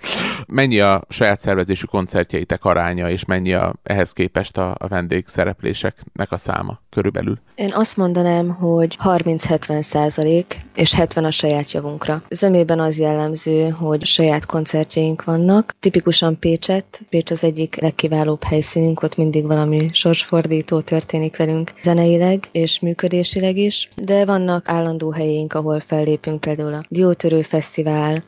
Mennyi 0.47 0.79
a 0.79 1.03
saját 1.09 1.39
szervezésű 1.39 1.85
koncertjeitek 1.85 2.63
aránya, 2.63 3.09
és 3.09 3.25
mennyi 3.25 3.53
a, 3.53 3.75
ehhez 3.83 4.11
képest 4.11 4.57
a, 4.57 4.75
a 4.77 4.87
vendégszerepléseknek 4.87 6.31
a 6.31 6.37
száma 6.37 6.79
körülbelül? 6.89 7.39
Én 7.55 7.71
azt 7.73 7.97
mondanám, 7.97 8.49
hogy 8.49 8.97
30-70 9.03 9.81
százalék, 9.81 10.59
és 10.75 10.93
70 10.93 11.25
a 11.25 11.31
saját 11.31 11.71
javunkra. 11.71 12.23
Zömében 12.29 12.79
az 12.79 12.99
jellemző, 12.99 13.69
hogy 13.69 14.05
saját 14.05 14.45
koncertjeink 14.45 15.23
vannak. 15.23 15.75
Tipikusan 15.79 16.39
Pécset, 16.39 17.01
Pécs 17.09 17.31
az 17.31 17.43
egyik 17.43 17.81
legkiválóbb 17.81 18.43
helyszínünk, 18.43 19.01
ott 19.01 19.15
mindig 19.15 19.45
valami 19.45 19.89
sorsfordító 19.93 20.81
történik 20.81 21.37
velünk 21.37 21.71
zeneileg 21.83 22.47
és 22.51 22.79
működésileg 22.79 23.57
is, 23.57 23.89
de 23.95 24.25
vannak 24.25 24.69
állandó 24.69 25.11
helyeink, 25.11 25.53
ahol 25.53 25.79
fellépünk, 25.79 26.39
például 26.39 26.73
a 26.73 26.83
Diótörő 26.89 27.41
Fesztivál 27.41 27.64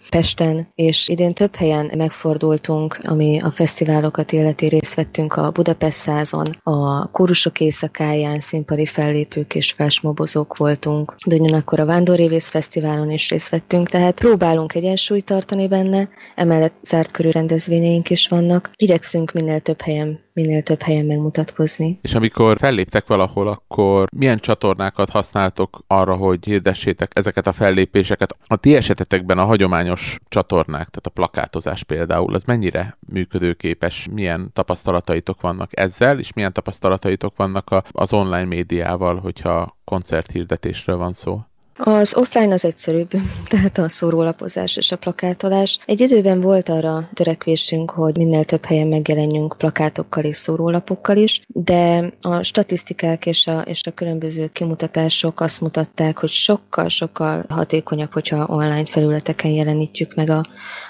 Pesten, 0.10 0.68
és 0.76 1.08
idén 1.08 1.34
több 1.34 1.56
helyen 1.56 1.92
megfordultunk, 1.98 2.98
ami 3.04 3.40
a 3.42 3.52
fesztiválokat 3.52 4.32
illeti 4.32 4.68
részt 4.68 4.96
vettünk 4.96 5.34
a 5.34 5.52
Budapest 5.52 5.98
százon, 5.98 6.46
a 6.64 7.12
Kórusok 7.12 7.60
éjszakáján 7.60 8.40
színpadi 8.40 8.86
fellépők 8.86 9.56
és 9.56 9.72
felsmobozók 9.72 10.58
voltunk, 10.58 11.16
de 11.26 11.36
ugyanakkor 11.36 11.80
a 11.80 11.86
Vándorrévész 11.86 12.50
Fesztiválon 12.50 13.12
is 13.12 13.30
részt 13.30 13.50
vettünk, 13.50 13.90
tehát 13.90 14.14
próbálunk 14.14 14.74
egyensúlyt 14.74 15.26
tartani 15.26 15.68
benne, 15.68 16.10
emellett 16.36 16.76
zárt 16.84 17.12
körű 17.12 17.30
rendezvényeink 17.30 18.10
is 18.10 18.28
vannak. 18.28 18.72
Igyekszünk 18.76 19.32
minél 19.32 19.60
több 19.60 19.82
helyen 19.82 20.26
minél 20.38 20.62
több 20.62 20.82
helyen 20.82 21.06
megmutatkozni. 21.06 22.00
És 22.02 22.14
amikor 22.14 22.58
felléptek 22.58 23.08
valahol, 23.08 23.48
akkor 23.48 24.08
milyen 24.18 24.38
csatornákat 24.38 25.10
használtok 25.10 25.84
arra, 25.88 26.16
hogy 26.16 26.46
hirdessétek 26.46 27.12
ezeket 27.14 27.48
a 27.48 27.52
fellépéseket? 27.52 28.38
A 28.48 28.56
ti 28.56 28.76
esetetekben 28.76 29.38
a 29.38 29.46
hagyományos 29.46 30.18
csatornák, 30.28 30.90
tehát 30.90 31.06
a 31.06 31.10
plakátozás 31.10 31.84
például, 31.84 32.34
az 32.34 32.44
mennyire 32.44 32.98
működőképes? 33.14 34.08
Milyen 34.12 34.50
tapasztalataitok 34.54 35.42
vannak 35.42 35.80
ezzel, 35.80 36.20
és 36.20 36.34
milyen 36.34 36.54
tapasztalataitok 36.54 37.36
vannak 37.36 37.84
az 37.92 38.14
online 38.14 38.46
médiával, 38.46 39.20
hogyha 39.20 39.78
koncerthirdetésről 39.84 40.98
van 40.98 41.14
szó? 41.14 41.42
Az 41.78 42.16
offline 42.16 42.54
az 42.54 42.66
egyszerűbb, 42.66 43.10
tehát 43.50 43.78
a 43.78 43.90
szórólapozás 43.90 44.78
és 44.78 44.92
a 44.92 44.98
plakátolás. 44.98 45.80
Egy 45.86 46.02
időben 46.02 46.42
volt 46.42 46.70
arra 46.70 47.10
törekvésünk, 47.14 47.92
hogy 47.92 48.18
minél 48.18 48.44
több 48.44 48.66
helyen 48.66 48.88
megjelenjünk 48.88 49.56
plakátokkal 49.58 50.24
és 50.24 50.36
szórólapokkal 50.36 51.18
is, 51.18 51.42
de 51.48 52.14
a 52.22 52.44
statisztikák 52.44 53.26
és 53.26 53.48
a, 53.48 53.62
és 53.62 53.82
a 53.88 53.92
különböző 53.92 54.48
kimutatások 54.48 55.40
azt 55.40 55.62
mutatták, 55.62 56.18
hogy 56.18 56.30
sokkal-sokkal 56.30 57.46
hatékonyabb, 57.50 58.12
hogyha 58.12 58.46
online 58.48 58.86
felületeken 58.86 59.52
jelenítjük 59.52 60.16
meg 60.16 60.30
a, 60.30 60.44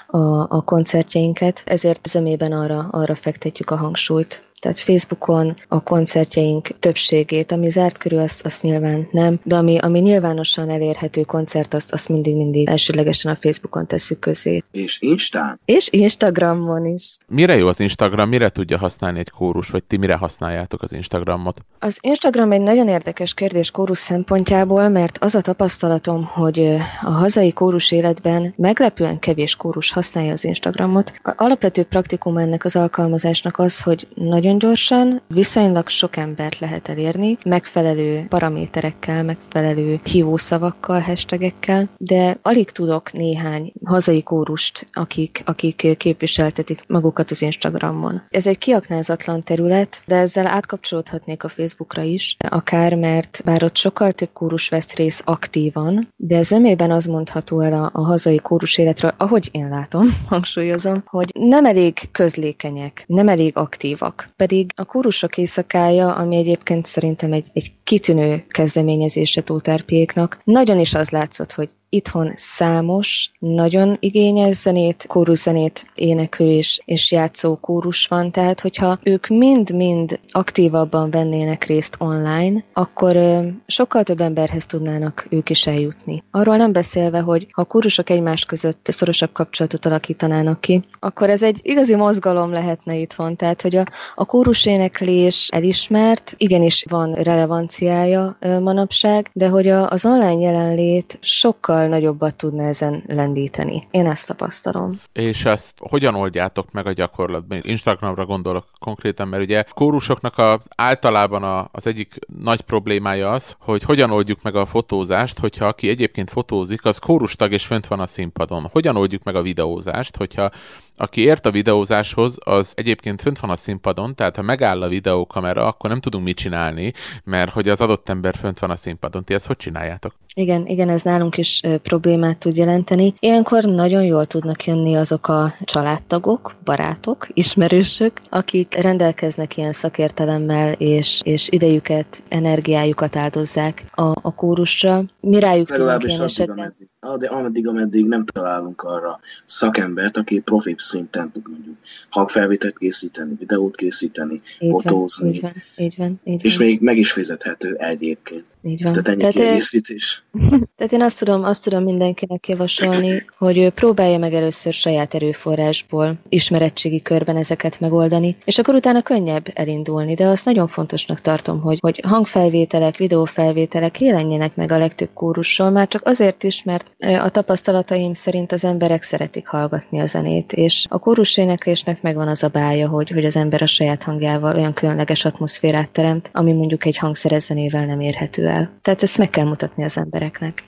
a, 0.06 0.18
a 0.48 0.62
koncertjeinket, 0.64 1.62
ezért 1.66 2.06
zömében 2.06 2.52
arra, 2.52 2.88
arra 2.90 3.14
fektetjük 3.14 3.70
a 3.70 3.76
hangsúlyt. 3.76 4.47
Tehát 4.60 4.78
Facebookon 4.78 5.56
a 5.68 5.82
koncertjeink 5.82 6.68
többségét, 6.78 7.52
ami 7.52 7.68
zárt 7.68 7.98
körül, 7.98 8.18
azt, 8.18 8.44
azt 8.44 8.62
nyilván 8.62 9.08
nem, 9.10 9.34
de 9.42 9.56
ami, 9.56 9.78
ami 9.78 9.98
nyilvánosan 9.98 10.70
elérhető 10.70 11.22
koncert, 11.22 11.74
azt, 11.74 11.92
azt 11.92 12.08
mindig-mindig 12.08 12.68
elsőlegesen 12.68 13.32
a 13.32 13.34
Facebookon 13.34 13.86
tesszük 13.86 14.18
közé. 14.18 14.62
És 14.70 15.00
Instán? 15.00 15.60
És 15.64 15.88
Instagramon 15.90 16.86
is. 16.86 17.18
Mire 17.26 17.56
jó 17.56 17.68
az 17.68 17.80
Instagram? 17.80 18.28
Mire 18.28 18.48
tudja 18.48 18.78
használni 18.78 19.18
egy 19.18 19.30
kórus, 19.30 19.68
vagy 19.68 19.84
ti 19.84 19.96
mire 19.96 20.14
használjátok 20.14 20.82
az 20.82 20.92
Instagramot? 20.92 21.60
Az 21.78 21.98
Instagram 22.00 22.52
egy 22.52 22.60
nagyon 22.60 22.88
érdekes 22.88 23.34
kérdés 23.34 23.70
kórus 23.70 23.98
szempontjából, 23.98 24.88
mert 24.88 25.18
az 25.18 25.34
a 25.34 25.40
tapasztalatom, 25.40 26.24
hogy 26.24 26.76
a 27.02 27.10
hazai 27.10 27.52
kórus 27.52 27.92
életben 27.92 28.54
meglepően 28.56 29.18
kevés 29.18 29.56
kórus 29.56 29.92
használja 29.92 30.32
az 30.32 30.44
Instagramot. 30.44 31.12
A 31.22 31.32
alapvető 31.36 31.82
praktikum 31.82 32.36
ennek 32.36 32.64
az 32.64 32.76
alkalmazásnak 32.76 33.58
az, 33.58 33.82
hogy 33.82 34.08
nagyon 34.14 34.47
gyorsan, 34.56 35.22
viszonylag 35.28 35.88
sok 35.88 36.16
embert 36.16 36.58
lehet 36.58 36.88
elérni, 36.88 37.38
megfelelő 37.44 38.26
paraméterekkel, 38.28 39.24
megfelelő 39.24 40.00
hívószavakkal, 40.02 41.00
hashtagekkel, 41.00 41.88
de 41.96 42.38
alig 42.42 42.70
tudok 42.70 43.12
néhány 43.12 43.72
hazai 43.84 44.22
kórust, 44.22 44.86
akik, 44.92 45.42
akik 45.44 45.96
képviseltetik 45.96 46.82
magukat 46.86 47.30
az 47.30 47.42
Instagramon. 47.42 48.22
Ez 48.28 48.46
egy 48.46 48.58
kiaknázatlan 48.58 49.42
terület, 49.42 50.02
de 50.06 50.16
ezzel 50.16 50.46
átkapcsolódhatnék 50.46 51.44
a 51.44 51.48
Facebookra 51.48 52.02
is, 52.02 52.36
akár 52.48 52.94
mert 52.94 53.42
bár 53.44 53.64
ott 53.64 53.76
sokkal 53.76 54.12
több 54.12 54.32
kórus 54.32 54.68
vesz 54.68 54.94
rész 54.94 55.22
aktívan, 55.24 56.08
de 56.16 56.42
zömében 56.42 56.90
az 56.90 57.04
mondható 57.04 57.60
el 57.60 57.72
a, 57.72 57.90
a 57.92 58.04
hazai 58.04 58.38
kórus 58.38 58.78
életről, 58.78 59.14
ahogy 59.16 59.48
én 59.52 59.68
látom, 59.68 60.06
hangsúlyozom, 60.28 61.02
hogy 61.04 61.30
nem 61.34 61.64
elég 61.64 61.98
közlékenyek, 62.12 63.04
nem 63.06 63.28
elég 63.28 63.56
aktívak. 63.56 64.28
Mégpedig 64.38 64.70
a 64.76 64.84
kórusok 64.84 65.38
éjszakája, 65.38 66.14
ami 66.14 66.36
egyébként 66.36 66.86
szerintem 66.86 67.32
egy, 67.32 67.48
egy 67.52 67.72
kitűnő 67.84 68.44
kezdeményezése 68.48 69.40
Tótárpiéknak, 69.42 70.40
nagyon 70.44 70.78
is 70.78 70.94
az 70.94 71.10
látszott, 71.10 71.52
hogy 71.52 71.70
itthon 71.88 72.32
számos, 72.36 73.30
nagyon 73.38 73.96
igényes 74.00 74.56
zenét, 74.56 75.04
kóruszenét 75.08 75.84
éneklő 75.94 76.50
és, 76.50 76.80
és 76.84 77.12
játszó 77.12 77.56
kórus 77.56 78.06
van, 78.06 78.30
tehát 78.30 78.60
hogyha 78.60 78.98
ők 79.02 79.26
mind-mind 79.26 80.20
aktívabban 80.30 81.10
vennének 81.10 81.64
részt 81.64 81.96
online, 81.98 82.64
akkor 82.72 83.16
ö, 83.16 83.46
sokkal 83.66 84.02
több 84.02 84.20
emberhez 84.20 84.66
tudnának 84.66 85.26
ők 85.30 85.50
is 85.50 85.66
eljutni. 85.66 86.22
Arról 86.30 86.56
nem 86.56 86.72
beszélve, 86.72 87.20
hogy 87.20 87.46
ha 87.52 87.62
a 87.62 87.64
kórusok 87.64 88.10
egymás 88.10 88.44
között 88.44 88.86
szorosabb 88.90 89.32
kapcsolatot 89.32 89.86
alakítanának 89.86 90.60
ki, 90.60 90.84
akkor 90.98 91.30
ez 91.30 91.42
egy 91.42 91.60
igazi 91.62 91.94
mozgalom 91.94 92.50
lehetne 92.50 92.96
itthon, 92.96 93.36
tehát 93.36 93.62
hogy 93.62 93.76
a, 93.76 93.84
a 94.14 94.24
kóruséneklés 94.24 95.48
elismert, 95.52 96.34
igenis 96.36 96.84
van 96.88 97.12
relevanciája 97.12 98.36
ö, 98.40 98.58
manapság, 98.58 99.30
de 99.32 99.48
hogy 99.48 99.68
a, 99.68 99.88
az 99.90 100.04
online 100.04 100.40
jelenlét 100.40 101.18
sokkal 101.20 101.77
sokkal 101.78 101.98
nagyobbat 101.98 102.36
tudna 102.36 102.62
ezen 102.62 103.02
lendíteni. 103.06 103.88
Én 103.90 104.06
ezt 104.06 104.26
tapasztalom. 104.26 105.00
És 105.12 105.44
ezt 105.44 105.78
hogyan 105.78 106.14
oldjátok 106.14 106.72
meg 106.72 106.86
a 106.86 106.92
gyakorlatban? 106.92 107.60
Instagramra 107.62 108.26
gondolok 108.26 108.64
konkrétan, 108.78 109.28
mert 109.28 109.42
ugye 109.42 109.64
kórusoknak 109.74 110.38
a, 110.38 110.60
általában 110.76 111.42
a, 111.42 111.68
az 111.72 111.86
egyik 111.86 112.18
nagy 112.42 112.60
problémája 112.60 113.30
az, 113.30 113.56
hogy 113.58 113.82
hogyan 113.82 114.10
oldjuk 114.10 114.42
meg 114.42 114.54
a 114.54 114.66
fotózást, 114.66 115.38
hogyha 115.38 115.66
aki 115.66 115.88
egyébként 115.88 116.30
fotózik, 116.30 116.84
az 116.84 116.98
kórustag 116.98 117.52
és 117.52 117.66
fönt 117.66 117.86
van 117.86 118.00
a 118.00 118.06
színpadon. 118.06 118.68
Hogyan 118.72 118.96
oldjuk 118.96 119.22
meg 119.22 119.34
a 119.34 119.42
videózást, 119.42 120.16
hogyha 120.16 120.50
aki 120.98 121.20
ért 121.20 121.46
a 121.46 121.50
videózáshoz, 121.50 122.38
az 122.44 122.72
egyébként 122.76 123.20
fönt 123.20 123.38
van 123.38 123.50
a 123.50 123.56
színpadon, 123.56 124.14
tehát 124.14 124.36
ha 124.36 124.42
megáll 124.42 124.82
a 124.82 124.88
videókamera, 124.88 125.66
akkor 125.66 125.90
nem 125.90 126.00
tudunk 126.00 126.24
mit 126.24 126.36
csinálni, 126.36 126.92
mert 127.24 127.52
hogy 127.52 127.68
az 127.68 127.80
adott 127.80 128.08
ember 128.08 128.34
fönt 128.34 128.58
van 128.58 128.70
a 128.70 128.76
színpadon. 128.76 129.24
Ti 129.24 129.34
ezt 129.34 129.46
hogy 129.46 129.56
csináljátok? 129.56 130.14
Igen, 130.34 130.66
igen, 130.66 130.88
ez 130.88 131.02
nálunk 131.02 131.38
is 131.38 131.60
ö, 131.62 131.78
problémát 131.78 132.38
tud 132.38 132.56
jelenteni. 132.56 133.14
Ilyenkor 133.18 133.64
nagyon 133.64 134.04
jól 134.04 134.26
tudnak 134.26 134.64
jönni 134.64 134.96
azok 134.96 135.28
a 135.28 135.54
családtagok, 135.64 136.54
barátok, 136.64 137.26
ismerősök, 137.32 138.20
akik 138.28 138.74
rendelkeznek 138.74 139.56
ilyen 139.56 139.72
szakértelemmel, 139.72 140.72
és, 140.72 141.20
és 141.24 141.48
idejüket, 141.50 142.22
energiájukat 142.28 143.16
áldozzák 143.16 143.84
a, 143.90 144.02
a 144.02 144.34
kórusra. 144.34 145.02
Mi 145.20 145.38
rájuk 145.40 145.70
tudunk 145.70 146.04
ilyen 146.04 146.22
esetben? 146.22 146.58
Ameddig 146.58 146.88
ameddig, 147.00 147.66
ameddig 147.66 148.06
nem 148.06 148.24
találunk 148.24 148.82
arra 148.82 149.20
szakembert, 149.44 150.16
aki 150.16 150.38
profi 150.40 150.74
szinten 150.78 151.32
tud 151.32 151.48
mondjuk 151.48 151.76
hangfelvételt 152.10 152.78
készíteni, 152.78 153.34
videót 153.38 153.76
készíteni, 153.76 154.40
így 154.58 154.70
fotózni. 154.70 155.24
Van, 155.24 155.32
így 155.32 155.40
van, 155.40 155.84
így 155.86 155.94
van, 155.96 156.20
így 156.24 156.44
és 156.44 156.56
van. 156.56 156.66
még 156.66 156.80
meg 156.80 156.98
is 156.98 157.12
fizethető 157.12 157.74
egyébként. 157.74 158.44
Így 158.62 158.82
van. 158.82 158.92
Tehát 158.92 159.08
ennyi 159.08 159.18
Tehát 159.18 159.34
kiegészítés. 159.34 160.22
Tehát 160.76 160.92
én 160.92 161.02
azt 161.02 161.18
tudom, 161.18 161.44
azt 161.44 161.64
tudom 161.64 161.84
mindenkinek 161.84 162.48
javasolni, 162.48 163.24
hogy 163.38 163.70
próbálja 163.70 164.18
meg 164.18 164.32
először 164.32 164.72
saját 164.72 165.14
erőforrásból 165.14 166.20
ismerettségi 166.28 167.02
körben 167.02 167.36
ezeket 167.36 167.80
megoldani, 167.80 168.36
és 168.44 168.58
akkor 168.58 168.74
utána 168.74 169.02
könnyebb 169.02 169.46
elindulni, 169.54 170.14
de 170.14 170.26
azt 170.26 170.44
nagyon 170.44 170.66
fontosnak 170.66 171.20
tartom, 171.20 171.60
hogy, 171.60 171.78
hogy 171.80 172.00
hangfelvételek, 172.06 172.96
videófelvételek 172.96 174.00
jelenjenek 174.00 174.56
meg 174.56 174.72
a 174.72 174.78
legtöbb 174.78 175.10
kórusról, 175.14 175.70
már 175.70 175.88
csak 175.88 176.06
azért 176.06 176.42
is, 176.42 176.62
mert 176.62 176.92
a 177.20 177.28
tapasztalataim 177.28 178.14
szerint 178.14 178.52
az 178.52 178.64
emberek 178.64 179.02
szeretik 179.02 179.46
hallgatni 179.46 180.00
a 180.00 180.06
zenét, 180.06 180.52
és 180.52 180.86
a 180.88 180.98
kórus 180.98 181.36
éneklésnek 181.36 182.02
megvan 182.02 182.28
az 182.28 182.42
a 182.42 182.48
bája, 182.48 182.88
hogy, 182.88 183.10
hogy 183.10 183.24
az 183.24 183.36
ember 183.36 183.62
a 183.62 183.66
saját 183.66 184.02
hangjával 184.02 184.56
olyan 184.56 184.72
különleges 184.72 185.24
atmoszférát 185.24 185.90
teremt, 185.90 186.30
ami 186.32 186.52
mondjuk 186.52 186.84
egy 186.84 186.96
hangszeres 186.96 187.42
zenével 187.42 187.86
nem 187.86 188.00
érhető 188.00 188.47
el. 188.48 188.70
Tehát 188.82 189.02
ezt 189.02 189.18
meg 189.18 189.30
kell 189.30 189.44
mutatni 189.46 189.84
az 189.84 189.96
embereknek. 189.96 190.64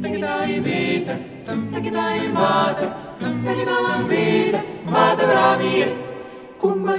Takitai 0.00 0.60
vete, 0.60 1.20
takitai 1.72 2.26
mate, 2.32 2.96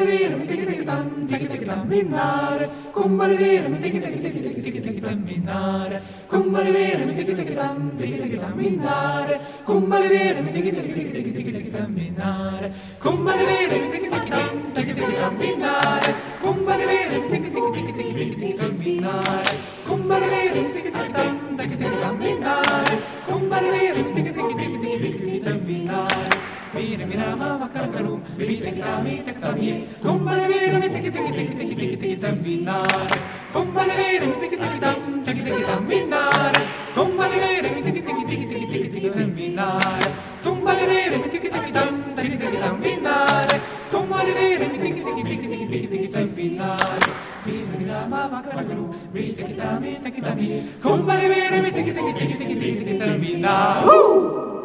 vere 0.05 0.35
mi 0.35 0.45
tiki 0.47 0.65
tiki 0.65 0.83
tam, 0.85 1.27
tiki 1.27 1.47
tiki 1.47 1.65
tam 1.65 1.87
minare. 1.87 2.69
Kumbali 2.93 3.37
vere 3.37 3.67
mi 3.69 3.77
tiki 3.79 3.99
tiki 3.99 4.19
tiki 4.19 4.39
tiki 4.43 4.61
tiki 4.61 4.81
tiki 4.81 5.01
tam 5.01 5.19
minare. 5.25 6.01
Kumbali 6.29 6.71
vere 6.71 7.05
mi 7.05 7.13
tiki 7.15 7.33
tiki 7.35 7.53
tam, 7.55 7.91
tiki 7.97 8.17
tiki 8.21 8.37
tam 8.37 8.53
minare. 8.57 9.39
Kumbali 9.65 10.07
vere 10.07 10.41
mi 10.41 10.51
tiki 10.51 10.71
tiki 10.71 10.93
tiki 10.93 11.11
tiki 11.11 11.31
tiki 11.33 11.51
tiki 11.57 11.71
tam 11.71 11.93
minare. 11.95 12.71
Kumbali 13.03 13.45
vere 13.45 13.77
mi 13.83 13.89
tiki 13.93 14.09
tiki 14.09 14.29
tam, 14.29 14.55
tiki 14.75 14.93
tiki 14.93 15.15
tam 15.21 15.37
minare. 15.37 16.11
Kumbali 16.41 16.85
vere 16.91 17.17
mi 17.21 17.27
tiki 17.33 17.49
tiki 17.55 17.71
tiki 17.75 17.93
tiki 17.97 18.13
tiki 18.19 18.35
tiki 18.41 18.53
tam 18.59 18.73
minare. 18.83 19.53
Kumbali 19.87 20.27
vere 20.33 20.61
mi 20.65 20.71
tiki 20.75 20.91
tiki 20.95 21.11
tam, 21.17 21.35
tiki 21.57 21.75
tiki 21.81 21.97
tam 22.03 22.17
minare. 22.19 22.95
Kumbali 23.27 23.69
vere 23.75 24.01
mi 24.03 24.11
tiki 24.15 24.31
tiki 24.37 24.53
tiki 24.59 24.77
tiki 24.83 24.99
tiki 24.99 25.19
tiki 25.25 25.39
tam 25.45 25.57
minare. 25.67 26.36
Mira, 26.77 27.09
mira, 27.09 27.35
mama, 27.35 27.65
karakarum, 27.73 28.21
bibita 28.37 28.69
kita, 28.69 29.01
mita 29.01 29.33
kita, 29.33 29.49
ye. 29.57 29.89
Kumbale 29.97 30.45
mira, 30.45 30.77
mita 30.77 30.99
kita, 31.01 31.19
kita, 31.25 31.41
kita, 31.41 31.63
kita, 31.65 31.85
kita, 31.89 32.05
kita, 32.05 32.29
minare. 32.37 33.17
Kumbale 33.49 33.93
mira, 33.97 34.25
mita 34.29 34.45
kita, 34.45 34.67
kita, 34.77 34.89
kita, 34.93 35.31
kita, 35.33 35.49
kita, 35.57 35.75
minare. 35.81 36.61
Kumbale 36.93 37.37
mira, 37.41 37.69
mita 37.73 37.89
kita, 37.89 38.11
kita, 38.13 38.33
kita, 38.37 38.55
kita, 38.61 38.77
kita, 38.77 38.97
kita, 39.09 39.21
minare. 39.25 40.09
Kumbale 40.45 40.83
mira, 40.85 41.15
mita 41.17 41.37
kita, 41.41 41.59
kita, 41.65 41.81
kita, 41.81 42.21
kita, 42.21 42.45
kita, 42.45 42.69
minare. 42.77 43.57
Kumbale 43.89 44.31
mira, 44.37 44.65
mita 44.69 44.89
kita, 44.93 45.11
kita, 45.17 45.33
kita, 45.33 45.57
kita, 45.57 45.77
kita, 45.81 45.97
kita, 45.97 46.19
minare. 46.29 47.09
Mira, 47.41 47.73
mira, 47.73 47.97
mama, 48.05 48.37
karakarum, 48.45 48.93
bibita 49.09 49.41
kita, 49.49 49.67
mita 49.81 50.09
kita, 50.13 50.29
mi. 50.37 50.61
Kumbale 50.77 51.25
mira, 51.25 51.57
mita 51.57 51.81
kita, 51.81 51.99
kita, 52.05 52.21
kita, 52.21 52.43
kita, 52.45 52.65
kita, 52.69 52.83
kita, 52.85 53.07
minare. 53.17 53.81
Woo! 53.81 54.56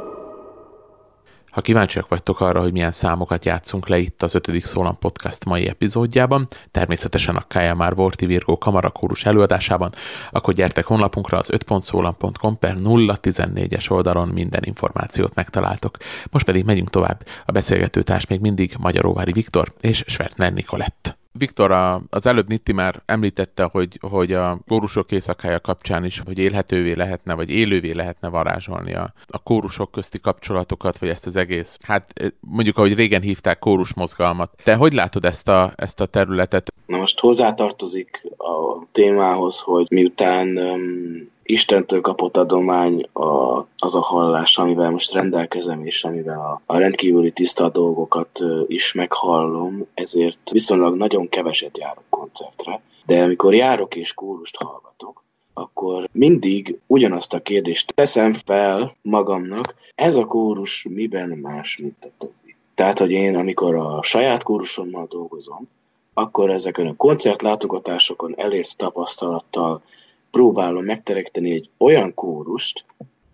Ha 1.53 1.61
kíváncsiak 1.61 2.09
vagytok 2.09 2.41
arra, 2.41 2.61
hogy 2.61 2.73
milyen 2.73 2.91
számokat 2.91 3.45
játszunk 3.45 3.89
le 3.89 3.99
itt 3.99 4.23
az 4.23 4.35
5. 4.35 4.51
Szólam 4.65 4.99
Podcast 4.99 5.45
mai 5.45 5.69
epizódjában, 5.69 6.49
természetesen 6.71 7.37
a 7.37 7.47
Kája 7.49 7.75
már 7.75 7.95
Vorti 7.95 8.27
Virgó 8.27 8.59
kamarakórus 8.59 9.25
előadásában, 9.25 9.93
akkor 10.31 10.55
gyertek 10.55 10.85
honlapunkra 10.85 11.39
az 11.39 11.51
5.szólam.com 11.53 12.59
per 12.59 12.77
014-es 12.79 13.91
oldalon 13.91 14.29
minden 14.29 14.63
információt 14.65 15.35
megtaláltok. 15.35 15.97
Most 16.31 16.45
pedig 16.45 16.65
megyünk 16.65 16.91
tovább. 16.91 17.27
A 17.47 17.53
beszélgetőtárs 17.53 18.27
még 18.27 18.41
mindig 18.41 18.75
Magyaróvári 18.79 19.33
Viktor 19.33 19.73
és 19.81 20.05
Svertner 20.07 20.53
Nikolett. 20.53 21.22
Viktor, 21.33 22.01
az 22.11 22.27
előbb 22.27 22.49
Nitti 22.49 22.73
már 22.73 23.03
említette, 23.07 23.65
hogy, 23.65 23.99
hogy 24.01 24.33
a 24.33 24.59
kórusok 24.69 25.13
éjszakája 25.13 25.61
kapcsán 25.61 26.05
is, 26.05 26.23
hogy 26.25 26.39
élhetővé 26.39 26.93
lehetne, 26.93 27.35
vagy 27.35 27.51
élővé 27.51 27.91
lehetne 27.93 28.29
varázsolni 28.29 28.95
a, 28.95 29.13
a 29.29 29.39
kórusok 29.39 29.91
közti 29.91 30.21
kapcsolatokat, 30.21 30.99
vagy 30.99 31.09
ezt 31.09 31.27
az 31.27 31.37
egész, 31.37 31.79
hát 31.83 32.33
mondjuk 32.41 32.79
ahogy 32.79 32.95
régen 32.95 33.23
hívták 33.23 33.59
kórus 33.59 33.95
mozgalmat. 33.95 34.51
Te 34.65 34.75
hogy 34.75 34.93
látod 34.93 35.25
ezt 35.25 35.49
a, 35.49 35.73
ezt 35.77 36.01
a 36.01 36.07
területet? 36.07 36.73
Na 36.87 36.97
most 36.97 37.21
hozzátartozik 37.21 38.23
a 38.37 38.85
témához, 38.93 39.61
hogy 39.61 39.87
miután 39.91 40.59
um, 40.59 41.32
Istentől 41.43 42.01
kapott 42.01 42.37
adomány 42.37 43.09
a, 43.13 43.59
az 43.77 43.95
a 43.95 44.01
hallás, 44.01 44.59
amivel 44.59 44.91
most 44.91 45.13
rendelkezem, 45.13 45.85
és 45.85 46.05
amivel 46.05 46.39
a, 46.39 46.63
a 46.67 46.79
rendkívüli 46.79 47.31
tiszta 47.31 47.69
dolgokat 47.69 48.39
is 48.67 48.93
meghallom, 48.93 49.87
ezért 49.95 50.51
viszonylag 50.51 50.97
nagyon 50.97 51.29
keveset 51.29 51.79
járok 51.79 52.05
koncertre. 52.09 52.81
De 53.07 53.23
amikor 53.23 53.55
járok 53.55 53.97
és 53.97 54.15
kórust 54.15 54.57
hallgatok, 54.57 55.23
akkor 55.55 56.09
mindig 56.13 56.79
ugyanazt 56.87 57.35
a 57.35 57.41
kérdést 57.41 57.95
teszem 57.95 58.33
fel 58.33 58.97
magamnak, 59.03 59.75
ez 59.95 60.17
a 60.17 60.25
kórus 60.25 60.87
miben 60.91 61.29
más, 61.29 61.79
mint 61.79 62.05
a 62.05 62.09
többi. 62.19 62.57
Tehát, 62.75 62.99
hogy 62.99 63.11
én, 63.11 63.37
amikor 63.37 63.75
a 63.75 64.03
saját 64.03 64.43
kórusommal 64.43 65.07
dolgozom, 65.11 65.69
akkor 66.15 66.51
ezeken 66.51 66.87
a 66.87 66.97
koncertlátogatásokon 66.97 68.35
elért 68.37 68.77
tapasztalattal 68.77 69.83
próbálom 70.33 70.85
megterekteni 70.85 71.51
egy 71.51 71.71
olyan 71.79 72.15
kórust, 72.15 72.85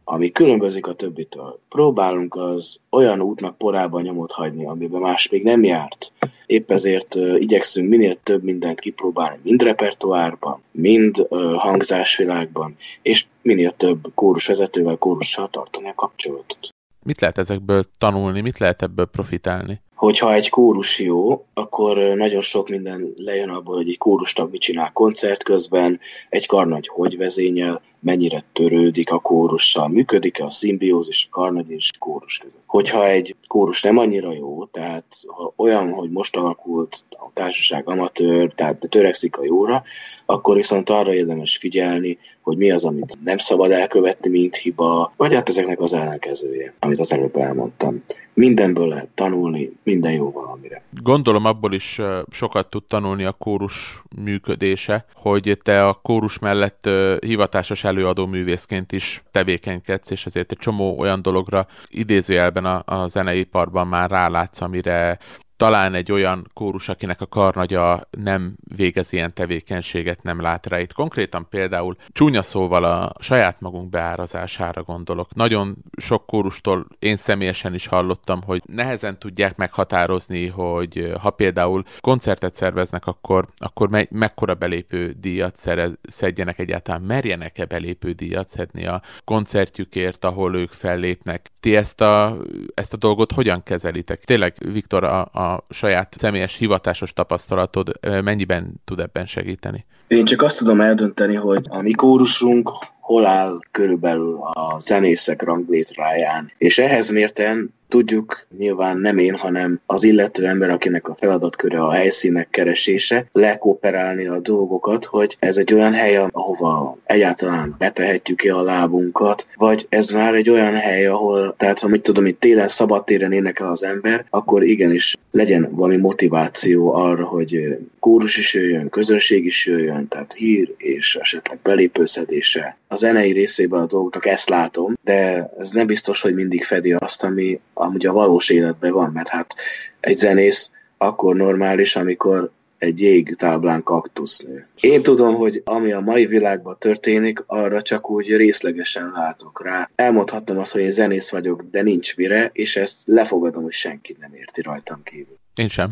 ami 0.04 0.30
különbözik 0.30 0.86
a 0.86 0.92
többitől. 0.92 1.60
Próbálunk 1.68 2.34
az 2.34 2.80
olyan 2.90 3.20
útnak 3.20 3.58
porában 3.58 4.02
nyomot 4.02 4.32
hagyni, 4.32 4.66
amiben 4.66 5.00
más 5.00 5.28
még 5.28 5.42
nem 5.42 5.64
járt. 5.64 6.12
Épp 6.46 6.70
ezért 6.70 7.14
uh, 7.14 7.40
igyekszünk 7.40 7.88
minél 7.88 8.14
több 8.22 8.42
mindent 8.42 8.80
kipróbálni, 8.80 9.40
mind 9.42 9.62
repertoárban, 9.62 10.62
mind 10.70 11.26
uh, 11.28 11.52
hangzásvilágban, 11.52 12.76
és 13.02 13.26
minél 13.42 13.70
több 13.70 14.06
kórusvezetővel, 14.14 14.96
kórussal 14.96 15.48
tartani 15.48 15.88
a 15.88 15.94
kapcsolatot. 15.94 16.68
Mit 17.02 17.20
lehet 17.20 17.38
ezekből 17.38 17.84
tanulni, 17.98 18.40
mit 18.40 18.58
lehet 18.58 18.82
ebből 18.82 19.06
profitálni? 19.06 19.80
Hogyha 19.98 20.34
egy 20.34 20.48
kórus 20.48 20.98
jó, 20.98 21.44
akkor 21.54 21.96
nagyon 21.98 22.40
sok 22.40 22.68
minden 22.68 23.12
lejön 23.16 23.48
abból, 23.48 23.76
hogy 23.76 23.88
egy 23.88 23.98
kórustag 23.98 24.50
mit 24.50 24.60
csinál 24.60 24.92
koncert 24.92 25.42
közben, 25.42 26.00
egy 26.28 26.46
karnagy 26.46 26.88
hogy 26.88 27.16
vezényel, 27.16 27.82
mennyire 28.00 28.44
törődik 28.52 29.12
a 29.12 29.18
kórussal, 29.18 29.88
működik-e 29.88 30.44
a 30.44 30.50
szimbiózis 30.50 31.28
a 31.30 31.40
karnagy 31.40 31.70
és 31.70 31.90
kórus 31.98 32.38
között. 32.38 32.62
Hogyha 32.66 33.06
egy 33.06 33.36
kórus 33.46 33.82
nem 33.82 33.98
annyira 33.98 34.32
jó, 34.32 34.64
tehát 34.64 35.04
ha 35.26 35.52
olyan, 35.56 35.92
hogy 35.92 36.10
most 36.10 36.36
alakult 36.36 37.04
a 37.10 37.30
társaság 37.32 37.88
amatőr, 37.88 38.52
tehát 38.54 38.86
törekszik 38.88 39.36
a 39.36 39.44
jóra, 39.44 39.82
akkor 40.26 40.56
viszont 40.56 40.90
arra 40.90 41.14
érdemes 41.14 41.56
figyelni, 41.56 42.18
hogy 42.42 42.56
mi 42.56 42.70
az, 42.70 42.84
amit 42.84 43.18
nem 43.24 43.38
szabad 43.38 43.70
elkövetni, 43.70 44.30
mint 44.30 44.56
hiba, 44.56 45.12
vagy 45.16 45.34
hát 45.34 45.48
ezeknek 45.48 45.80
az 45.80 45.92
ellenkezője, 45.92 46.74
amit 46.80 46.98
az 46.98 47.12
előbb 47.12 47.36
elmondtam. 47.36 48.02
Mindenből 48.34 48.88
lehet 48.88 49.08
tanulni, 49.08 49.72
minden 49.82 50.12
jó 50.12 50.30
valamire. 50.30 50.82
Gondolom 51.02 51.44
abból 51.44 51.72
is 51.72 52.00
sokat 52.30 52.70
tud 52.70 52.84
tanulni 52.84 53.24
a 53.24 53.32
kórus 53.32 54.02
működése, 54.22 55.06
hogy 55.14 55.58
te 55.62 55.86
a 55.86 56.00
kórus 56.02 56.38
mellett 56.38 56.88
hivatásos 57.20 57.84
előadó 57.88 58.26
művészként 58.26 58.92
is 58.92 59.22
tevékenykedsz, 59.30 60.10
és 60.10 60.26
ezért 60.26 60.50
egy 60.50 60.58
csomó 60.58 60.98
olyan 60.98 61.22
dologra 61.22 61.66
idézőjelben 61.88 62.64
a, 62.64 62.82
a 62.84 63.08
zeneiparban 63.08 63.86
már 63.86 64.10
rálátsz, 64.10 64.60
amire 64.60 65.18
talán 65.58 65.94
egy 65.94 66.12
olyan 66.12 66.46
kórus, 66.54 66.88
akinek 66.88 67.20
a 67.20 67.26
karnagya 67.26 68.08
nem 68.10 68.56
végez 68.76 69.12
ilyen 69.12 69.34
tevékenységet, 69.34 70.22
nem 70.22 70.40
lát 70.40 70.66
rá. 70.66 70.80
Itt 70.80 70.92
konkrétan 70.92 71.46
például 71.50 71.96
csúnya 72.12 72.42
szóval 72.42 72.84
a 72.84 73.12
saját 73.18 73.60
magunk 73.60 73.90
beárazására 73.90 74.82
gondolok. 74.82 75.34
Nagyon 75.34 75.76
sok 75.96 76.26
kórustól 76.26 76.86
én 76.98 77.16
személyesen 77.16 77.74
is 77.74 77.86
hallottam, 77.86 78.42
hogy 78.42 78.62
nehezen 78.66 79.18
tudják 79.18 79.56
meghatározni, 79.56 80.46
hogy 80.46 81.12
ha 81.20 81.30
például 81.30 81.82
koncertet 82.00 82.54
szerveznek, 82.54 83.06
akkor, 83.06 83.48
akkor 83.56 83.88
me- 83.88 84.10
mekkora 84.10 84.54
belépő 84.54 85.14
díjat 85.20 85.56
szerez, 85.56 85.92
szedjenek 86.02 86.58
egyáltalán, 86.58 87.02
merjenek-e 87.02 87.64
belépő 87.64 88.12
díjat 88.12 88.48
szedni 88.48 88.86
a 88.86 89.02
koncertjükért, 89.24 90.24
ahol 90.24 90.56
ők 90.56 90.70
fellépnek. 90.70 91.50
Ti 91.60 91.76
ezt 91.76 92.00
a, 92.00 92.36
ezt 92.74 92.92
a 92.92 92.96
dolgot 92.96 93.32
hogyan 93.32 93.62
kezelitek? 93.62 94.24
Tényleg, 94.24 94.54
Viktor, 94.72 95.04
a, 95.04 95.28
a 95.32 95.47
saját 95.70 96.14
személyes 96.18 96.56
hivatásos 96.56 97.12
tapasztalatod 97.12 97.92
mennyiben 98.22 98.80
tud 98.84 99.00
ebben 99.00 99.26
segíteni? 99.26 99.86
Én 100.08 100.24
csak 100.24 100.42
azt 100.42 100.58
tudom 100.58 100.80
eldönteni, 100.80 101.34
hogy 101.34 101.66
a 101.70 101.80
mi 101.80 101.92
kórusunk 101.92 102.70
hol 103.00 103.26
áll 103.26 103.58
körülbelül 103.70 104.38
a 104.52 104.80
zenészek 104.80 105.42
ranglétráján. 105.42 106.50
És 106.58 106.78
ehhez 106.78 107.10
mérten 107.10 107.74
tudjuk, 107.88 108.46
nyilván 108.58 108.98
nem 108.98 109.18
én, 109.18 109.34
hanem 109.34 109.80
az 109.86 110.04
illető 110.04 110.46
ember, 110.46 110.70
akinek 110.70 111.08
a 111.08 111.14
feladatköre 111.14 111.80
a 111.80 111.92
helyszínek 111.92 112.50
keresése, 112.50 113.28
lekooperálni 113.32 114.26
a 114.26 114.40
dolgokat, 114.40 115.04
hogy 115.04 115.36
ez 115.38 115.56
egy 115.56 115.74
olyan 115.74 115.92
hely, 115.92 116.16
ahova 116.16 116.98
egyáltalán 117.04 117.74
betehetjük 117.78 118.38
ki 118.38 118.48
a 118.48 118.62
lábunkat, 118.62 119.46
vagy 119.54 119.86
ez 119.88 120.10
már 120.10 120.34
egy 120.34 120.50
olyan 120.50 120.74
hely, 120.74 121.06
ahol, 121.06 121.54
tehát 121.58 121.78
ha 121.78 121.88
mit 121.88 122.02
tudom, 122.02 122.26
itt 122.26 122.40
télen 122.40 122.68
szabadtéren 122.68 123.32
énekel 123.32 123.68
az 123.68 123.82
ember, 123.82 124.26
akkor 124.30 124.64
igenis 124.64 125.16
legyen 125.30 125.68
valami 125.70 125.96
motiváció 125.96 126.94
arra, 126.94 127.24
hogy 127.24 127.78
kórus 128.00 128.36
is 128.36 128.54
jöjjön, 128.54 128.88
közönség 128.88 129.44
is 129.44 129.66
jöjjön, 129.66 130.08
tehát 130.08 130.32
hír 130.32 130.74
és 130.76 131.16
esetleg 131.20 131.58
belépőszedése. 131.62 132.76
A 132.88 132.96
zenei 132.96 133.32
részében 133.32 133.80
a 133.80 133.86
dolgoknak 133.86 134.26
ezt 134.26 134.48
látom, 134.48 134.98
de 135.04 135.50
ez 135.58 135.70
nem 135.70 135.86
biztos, 135.86 136.20
hogy 136.20 136.34
mindig 136.34 136.64
fedi 136.64 136.92
azt, 136.92 137.24
ami 137.24 137.60
amúgy 137.78 138.06
a 138.06 138.12
valós 138.12 138.48
életben 138.48 138.92
van, 138.92 139.10
mert 139.10 139.28
hát 139.28 139.54
egy 140.00 140.16
zenész 140.16 140.72
akkor 140.98 141.36
normális, 141.36 141.96
amikor 141.96 142.50
egy 142.78 143.00
jégtáblán 143.00 143.82
kaktusz 143.82 144.38
nő. 144.38 144.68
Én 144.80 145.02
tudom, 145.02 145.34
hogy 145.34 145.62
ami 145.64 145.92
a 145.92 146.00
mai 146.00 146.26
világban 146.26 146.76
történik, 146.78 147.44
arra 147.46 147.82
csak 147.82 148.10
úgy 148.10 148.36
részlegesen 148.36 149.10
látok 149.14 149.62
rá. 149.64 149.90
Elmondhatom 149.94 150.58
azt, 150.58 150.72
hogy 150.72 150.80
én 150.80 150.90
zenész 150.90 151.30
vagyok, 151.30 151.62
de 151.70 151.82
nincs 151.82 152.16
mire, 152.16 152.50
és 152.52 152.76
ezt 152.76 152.98
lefogadom, 153.04 153.62
hogy 153.62 153.72
senki 153.72 154.16
nem 154.18 154.34
érti 154.34 154.62
rajtam 154.62 155.02
kívül. 155.02 155.38
Én 155.54 155.68
sem. 155.68 155.90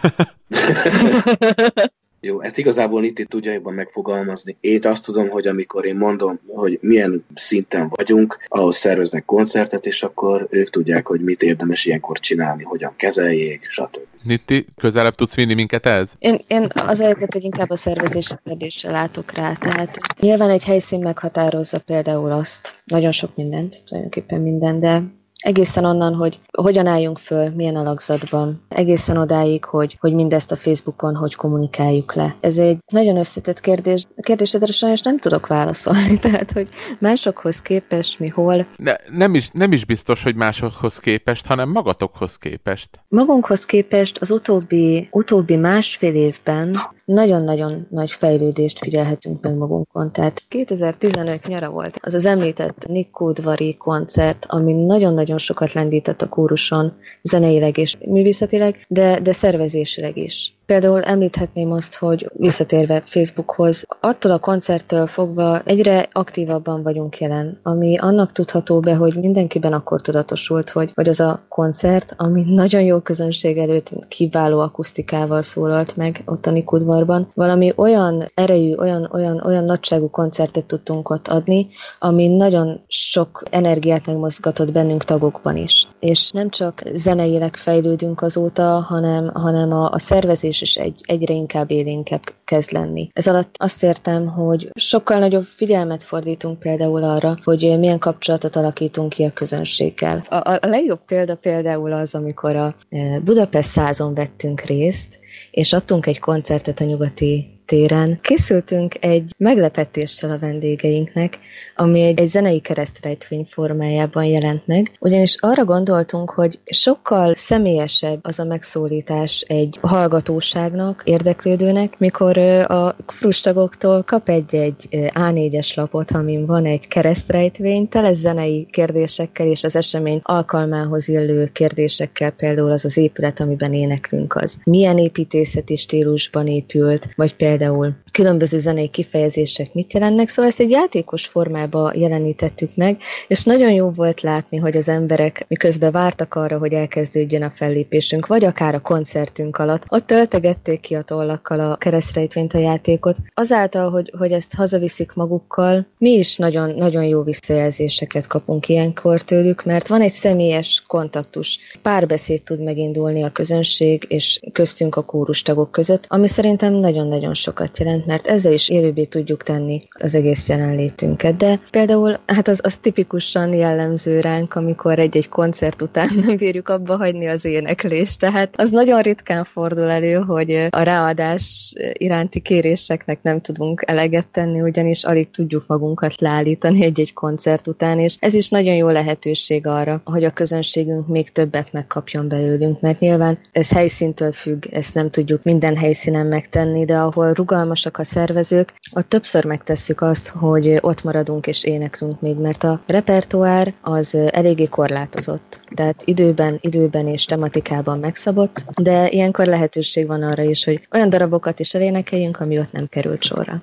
Jó, 2.26 2.40
ezt 2.40 2.58
igazából 2.58 3.04
itt, 3.04 3.18
itt 3.18 3.28
tudja 3.28 3.52
jobban 3.52 3.74
megfogalmazni. 3.74 4.56
Én 4.60 4.78
azt 4.82 5.04
tudom, 5.04 5.28
hogy 5.28 5.46
amikor 5.46 5.86
én 5.86 5.96
mondom, 5.96 6.40
hogy 6.46 6.78
milyen 6.80 7.24
szinten 7.34 7.88
vagyunk, 7.88 8.38
ahhoz 8.48 8.76
szerveznek 8.76 9.24
koncertet, 9.24 9.86
és 9.86 10.02
akkor 10.02 10.46
ők 10.50 10.70
tudják, 10.70 11.06
hogy 11.06 11.20
mit 11.20 11.42
érdemes 11.42 11.84
ilyenkor 11.84 12.18
csinálni, 12.18 12.62
hogyan 12.62 12.92
kezeljék, 12.96 13.66
stb. 13.68 13.98
Nitti, 14.22 14.66
közelebb 14.76 15.14
tudsz 15.14 15.34
vinni 15.34 15.54
minket 15.54 15.86
ez? 15.86 16.12
Én, 16.18 16.38
én 16.46 16.68
az 16.74 17.00
egyet, 17.00 17.32
hogy 17.32 17.44
inkább 17.44 17.70
a 17.70 17.76
szervezés 17.76 18.34
kérdésre 18.44 18.90
látok 18.90 19.32
rá. 19.32 19.52
Tehát 19.52 19.98
nyilván 20.20 20.50
egy 20.50 20.64
helyszín 20.64 21.00
meghatározza 21.00 21.78
például 21.78 22.30
azt, 22.30 22.82
nagyon 22.84 23.12
sok 23.12 23.36
mindent, 23.36 23.84
tulajdonképpen 23.84 24.40
minden, 24.40 24.80
de 24.80 25.02
Egészen 25.44 25.84
onnan, 25.84 26.14
hogy 26.14 26.38
hogyan 26.52 26.86
álljunk 26.86 27.18
föl, 27.18 27.50
milyen 27.50 27.76
alakzatban, 27.76 28.62
egészen 28.68 29.16
odáig, 29.16 29.64
hogy, 29.64 29.96
hogy 30.00 30.14
mindezt 30.14 30.52
a 30.52 30.56
Facebookon 30.56 31.16
hogy 31.16 31.34
kommunikáljuk 31.34 32.14
le. 32.14 32.36
Ez 32.40 32.58
egy 32.58 32.78
nagyon 32.92 33.16
összetett 33.16 33.60
kérdés. 33.60 34.04
A 34.16 34.20
kérdésedre 34.20 34.72
sajnos 34.72 35.00
nem 35.00 35.18
tudok 35.18 35.46
válaszolni, 35.46 36.18
tehát, 36.24 36.52
hogy 36.52 36.68
másokhoz 36.98 37.60
képest 37.60 38.18
mi 38.18 38.28
hol. 38.28 38.66
Ne, 38.76 38.94
nem, 39.10 39.34
is, 39.34 39.48
nem 39.52 39.72
is 39.72 39.84
biztos, 39.84 40.22
hogy 40.22 40.34
másokhoz 40.34 40.98
képest, 40.98 41.46
hanem 41.46 41.68
magatokhoz 41.68 42.36
képest. 42.36 42.88
Magunkhoz 43.08 43.64
képest 43.64 44.18
az 44.18 44.30
utóbbi, 44.30 45.08
utóbbi 45.10 45.56
másfél 45.56 46.14
évben 46.14 46.76
nagyon-nagyon 47.04 47.86
nagy 47.90 48.10
fejlődést 48.10 48.78
figyelhetünk 48.78 49.42
meg 49.42 49.56
magunkon. 49.56 50.12
Tehát 50.12 50.42
2015 50.48 51.46
nyara 51.46 51.70
volt 51.70 51.98
az 52.00 52.14
az 52.14 52.26
említett 52.26 52.86
Nick 52.86 53.10
Kódvari 53.10 53.76
koncert, 53.76 54.46
ami 54.48 54.72
nagyon-nagyon 54.72 55.24
nagyon 55.24 55.38
sokat 55.38 55.72
lendített 55.72 56.22
a 56.22 56.28
kóruson, 56.28 56.92
zeneileg 57.22 57.78
és 57.78 57.96
művészetileg, 57.96 58.84
de, 58.88 59.20
de 59.20 59.32
szervezésileg 59.32 60.16
is. 60.16 60.54
Például 60.66 61.02
említhetném 61.02 61.72
azt, 61.72 61.96
hogy 61.96 62.30
visszatérve 62.34 63.02
Facebookhoz, 63.04 63.84
attól 64.00 64.30
a 64.30 64.38
koncerttől 64.38 65.06
fogva 65.06 65.60
egyre 65.60 66.08
aktívabban 66.12 66.82
vagyunk 66.82 67.18
jelen, 67.18 67.58
ami 67.62 67.96
annak 67.98 68.32
tudható 68.32 68.80
be, 68.80 68.94
hogy 68.94 69.14
mindenkiben 69.14 69.72
akkor 69.72 70.00
tudatosult, 70.00 70.70
hogy, 70.70 70.90
hogy 70.94 71.08
az 71.08 71.20
a 71.20 71.44
koncert, 71.48 72.14
ami 72.16 72.44
nagyon 72.48 72.82
jó 72.82 73.00
közönség 73.00 73.58
előtt 73.58 74.08
kiváló 74.08 74.58
akusztikával 74.58 75.42
szólalt 75.42 75.96
meg 75.96 76.22
ott 76.26 76.46
a 76.46 76.50
Nikudvarban, 76.50 77.30
valami 77.34 77.72
olyan 77.76 78.24
erejű, 78.34 78.74
olyan, 78.74 79.08
olyan, 79.12 79.40
olyan 79.44 79.64
nagyságú 79.64 80.10
koncertet 80.10 80.64
tudtunk 80.64 81.10
ott 81.10 81.28
adni, 81.28 81.68
ami 81.98 82.28
nagyon 82.28 82.80
sok 82.86 83.42
energiát 83.50 84.06
megmozgatott 84.06 84.72
bennünk 84.72 85.04
tagokban 85.04 85.56
is. 85.56 85.88
És 86.00 86.30
nem 86.30 86.48
csak 86.48 86.82
zeneileg 86.94 87.56
fejlődünk 87.56 88.22
azóta, 88.22 88.62
hanem, 88.62 89.30
hanem 89.34 89.72
a, 89.72 89.90
a 89.90 89.98
szervezés 89.98 90.53
és 90.54 90.60
is 90.62 90.76
egy, 90.76 91.00
egyre 91.02 91.34
inkább 91.34 91.70
élénkebb 91.70 92.22
kezd 92.44 92.72
lenni. 92.72 93.10
Ez 93.12 93.26
alatt 93.26 93.54
azt 93.58 93.82
értem, 93.82 94.26
hogy 94.26 94.70
sokkal 94.74 95.18
nagyobb 95.18 95.44
figyelmet 95.44 96.02
fordítunk 96.02 96.58
például 96.58 97.02
arra, 97.04 97.36
hogy 97.44 97.78
milyen 97.78 97.98
kapcsolatot 97.98 98.56
alakítunk 98.56 99.08
ki 99.08 99.24
a 99.24 99.32
közönséggel. 99.32 100.24
A, 100.28 100.34
a, 100.34 100.58
a 100.62 100.66
legjobb 100.66 101.04
példa 101.04 101.36
például 101.36 101.92
az, 101.92 102.14
amikor 102.14 102.56
a 102.56 102.74
e, 102.88 103.20
Budapest 103.20 103.68
százon 103.68 104.14
vettünk 104.14 104.60
részt, 104.60 105.18
és 105.50 105.72
adtunk 105.72 106.06
egy 106.06 106.18
koncertet 106.18 106.80
a 106.80 106.84
nyugati 106.84 107.53
téren. 107.66 108.18
Készültünk 108.22 108.94
egy 109.04 109.34
meglepetéssel 109.38 110.30
a 110.30 110.38
vendégeinknek, 110.38 111.38
ami 111.76 112.02
egy, 112.02 112.18
egy 112.20 112.26
zenei 112.26 112.60
keresztrejtvény 112.60 113.44
formájában 113.44 114.24
jelent 114.24 114.66
meg, 114.66 114.96
ugyanis 115.00 115.36
arra 115.40 115.64
gondoltunk, 115.64 116.30
hogy 116.30 116.58
sokkal 116.64 117.34
személyesebb 117.34 118.18
az 118.22 118.38
a 118.38 118.44
megszólítás 118.44 119.44
egy 119.48 119.78
hallgatóságnak, 119.80 121.02
érdeklődőnek, 121.04 121.98
mikor 121.98 122.38
a 122.38 122.96
frustagoktól 123.06 124.02
kap 124.02 124.28
egy-egy 124.28 124.88
A4-es 124.90 125.76
lapot, 125.76 126.10
amin 126.10 126.46
van 126.46 126.64
egy 126.64 126.88
keresztrejtvény, 126.88 127.88
tele 127.88 128.12
zenei 128.12 128.66
kérdésekkel 128.70 129.46
és 129.46 129.64
az 129.64 129.76
esemény 129.76 130.20
alkalmához 130.22 131.08
illő 131.08 131.50
kérdésekkel, 131.52 132.30
például 132.30 132.70
az 132.70 132.84
az 132.84 132.96
épület, 132.96 133.40
amiben 133.40 133.72
éneklünk 133.72 134.34
az. 134.34 134.58
Milyen 134.64 134.98
építészeti 134.98 135.76
stílusban 135.76 136.46
épült, 136.46 137.08
vagy 137.14 137.34
például 137.34 137.53
például 137.56 137.94
különböző 138.12 138.58
zenei 138.58 138.88
kifejezések 138.88 139.74
mit 139.74 139.92
jelennek, 139.92 140.28
szóval 140.28 140.50
ezt 140.50 140.60
egy 140.60 140.70
játékos 140.70 141.26
formába 141.26 141.92
jelenítettük 141.94 142.76
meg, 142.76 142.96
és 143.28 143.44
nagyon 143.44 143.72
jó 143.72 143.90
volt 143.90 144.20
látni, 144.20 144.56
hogy 144.56 144.76
az 144.76 144.88
emberek 144.88 145.44
miközben 145.48 145.92
vártak 145.92 146.34
arra, 146.34 146.58
hogy 146.58 146.72
elkezdődjön 146.72 147.42
a 147.42 147.50
fellépésünk, 147.50 148.26
vagy 148.26 148.44
akár 148.44 148.74
a 148.74 148.80
koncertünk 148.80 149.58
alatt, 149.58 149.84
ott 149.88 150.06
töltegették 150.06 150.80
ki 150.80 150.94
a 150.94 151.02
tollakkal 151.02 151.60
a 151.60 151.76
keresztrejtvényt 151.76 152.54
a 152.54 152.58
játékot. 152.58 153.16
Azáltal, 153.34 153.90
hogy, 153.90 154.12
hogy 154.18 154.32
ezt 154.32 154.54
hazaviszik 154.54 155.12
magukkal, 155.12 155.86
mi 155.98 156.10
is 156.10 156.36
nagyon, 156.36 156.70
nagyon 156.70 157.04
jó 157.04 157.22
visszajelzéseket 157.22 158.26
kapunk 158.26 158.68
ilyenkor 158.68 159.22
tőlük, 159.22 159.64
mert 159.64 159.88
van 159.88 160.00
egy 160.00 160.10
személyes 160.10 160.84
kontaktus, 160.86 161.58
párbeszéd 161.82 162.42
tud 162.42 162.62
megindulni 162.62 163.22
a 163.22 163.32
közönség 163.32 164.04
és 164.08 164.40
köztünk 164.52 164.96
a 164.96 165.02
kórustagok 165.02 165.70
között, 165.70 166.04
ami 166.08 166.28
szerintem 166.28 166.72
nagyon-nagyon 166.72 167.34
sokat 167.44 167.78
jelent, 167.78 168.06
mert 168.06 168.26
ezzel 168.26 168.52
is 168.52 168.68
élőbbé 168.68 169.04
tudjuk 169.04 169.42
tenni 169.42 169.82
az 169.98 170.14
egész 170.14 170.48
jelenlétünket. 170.48 171.36
De 171.36 171.60
például, 171.70 172.18
hát 172.26 172.48
az, 172.48 172.60
az 172.62 172.76
tipikusan 172.76 173.52
jellemző 173.52 174.20
ránk, 174.20 174.54
amikor 174.54 174.98
egy-egy 174.98 175.28
koncert 175.28 175.82
után 175.82 176.08
nem 176.26 176.36
bírjuk 176.36 176.68
abba 176.68 176.96
hagyni 176.96 177.26
az 177.26 177.44
éneklést. 177.44 178.18
Tehát 178.18 178.54
az 178.56 178.70
nagyon 178.70 179.00
ritkán 179.00 179.44
fordul 179.44 179.90
elő, 179.90 180.14
hogy 180.14 180.66
a 180.70 180.82
ráadás 180.82 181.72
iránti 181.92 182.40
kéréseknek 182.40 183.22
nem 183.22 183.40
tudunk 183.40 183.82
eleget 183.86 184.26
tenni, 184.26 184.60
ugyanis 184.60 185.04
alig 185.04 185.30
tudjuk 185.30 185.64
magunkat 185.66 186.20
leállítani 186.20 186.84
egy-egy 186.84 187.12
koncert 187.12 187.66
után, 187.66 187.98
és 187.98 188.16
ez 188.18 188.34
is 188.34 188.48
nagyon 188.48 188.74
jó 188.74 188.88
lehetőség 188.88 189.66
arra, 189.66 190.00
hogy 190.04 190.24
a 190.24 190.30
közönségünk 190.30 191.06
még 191.06 191.30
többet 191.30 191.72
megkapjon 191.72 192.28
belőlünk, 192.28 192.80
mert 192.80 193.00
nyilván 193.00 193.38
ez 193.52 193.70
helyszíntől 193.70 194.32
függ, 194.32 194.64
ezt 194.70 194.94
nem 194.94 195.10
tudjuk 195.10 195.42
minden 195.42 195.76
helyszínen 195.76 196.26
megtenni, 196.26 196.84
de 196.84 196.96
ahol 196.96 197.33
rugalmasak 197.34 197.98
a 197.98 198.04
szervezők, 198.04 198.72
ott 198.92 199.08
többször 199.08 199.44
megtesszük 199.44 200.00
azt, 200.00 200.28
hogy 200.28 200.78
ott 200.80 201.02
maradunk 201.02 201.46
és 201.46 201.64
éneklünk 201.64 202.20
még, 202.20 202.36
mert 202.36 202.64
a 202.64 202.80
repertoár 202.86 203.74
az 203.80 204.14
eléggé 204.14 204.64
korlátozott. 204.64 205.60
Tehát 205.74 206.02
időben, 206.04 206.58
időben 206.60 207.06
és 207.06 207.24
tematikában 207.24 207.98
megszabott, 207.98 208.64
de 208.82 209.08
ilyenkor 209.08 209.46
lehetőség 209.46 210.06
van 210.06 210.22
arra 210.22 210.42
is, 210.42 210.64
hogy 210.64 210.88
olyan 210.92 211.10
darabokat 211.10 211.60
is 211.60 211.74
elénekeljünk, 211.74 212.40
ami 212.40 212.58
ott 212.58 212.72
nem 212.72 212.86
került 212.86 213.22
sorra. 213.22 213.62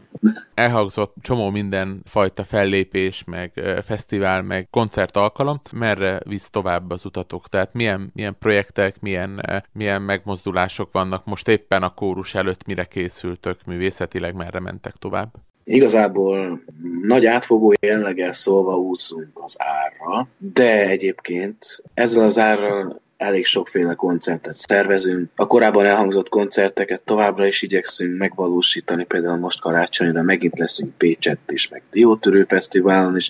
Elhangzott 0.53 1.15
csomó 1.21 1.49
minden 1.49 2.01
fajta 2.05 2.43
fellépés, 2.43 3.23
meg 3.25 3.51
fesztivál, 3.85 4.41
meg 4.41 4.67
koncert 4.69 5.17
alkalom. 5.17 5.61
Merre 5.71 6.19
visz 6.23 6.49
tovább 6.49 6.89
az 6.89 7.05
utatok? 7.05 7.47
Tehát 7.47 7.73
milyen, 7.73 8.11
milyen 8.13 8.35
projektek, 8.39 8.99
milyen, 8.99 9.63
milyen 9.73 10.01
megmozdulások 10.01 10.91
vannak 10.91 11.25
most 11.25 11.47
éppen 11.47 11.83
a 11.83 11.93
kórus 11.93 12.35
előtt, 12.35 12.65
mire 12.65 12.85
készültök 12.85 13.57
művészetileg, 13.65 14.35
merre 14.35 14.59
mentek 14.59 14.93
tovább? 14.99 15.33
Igazából 15.63 16.63
nagy 17.01 17.25
átfogó 17.25 17.73
jelleggel 17.79 18.31
szólva 18.31 18.75
úszunk 18.75 19.29
az 19.33 19.55
árra, 19.59 20.27
de 20.37 20.87
egyébként 20.89 21.83
ezzel 21.93 22.23
az 22.23 22.39
árral 22.39 23.01
elég 23.21 23.45
sokféle 23.45 23.93
koncertet 23.93 24.53
szervezünk. 24.53 25.29
A 25.35 25.47
korábban 25.47 25.85
elhangzott 25.85 26.29
koncerteket 26.29 27.03
továbbra 27.03 27.47
is 27.47 27.61
igyekszünk 27.61 28.17
megvalósítani, 28.17 29.03
például 29.03 29.37
most 29.37 29.61
karácsonyra 29.61 30.21
megint 30.21 30.59
leszünk 30.59 30.97
Pécsett 30.97 31.51
is, 31.51 31.67
meg 31.67 31.83
Diótörő 31.91 32.45
Fesztiválon 32.47 33.15
is, 33.15 33.29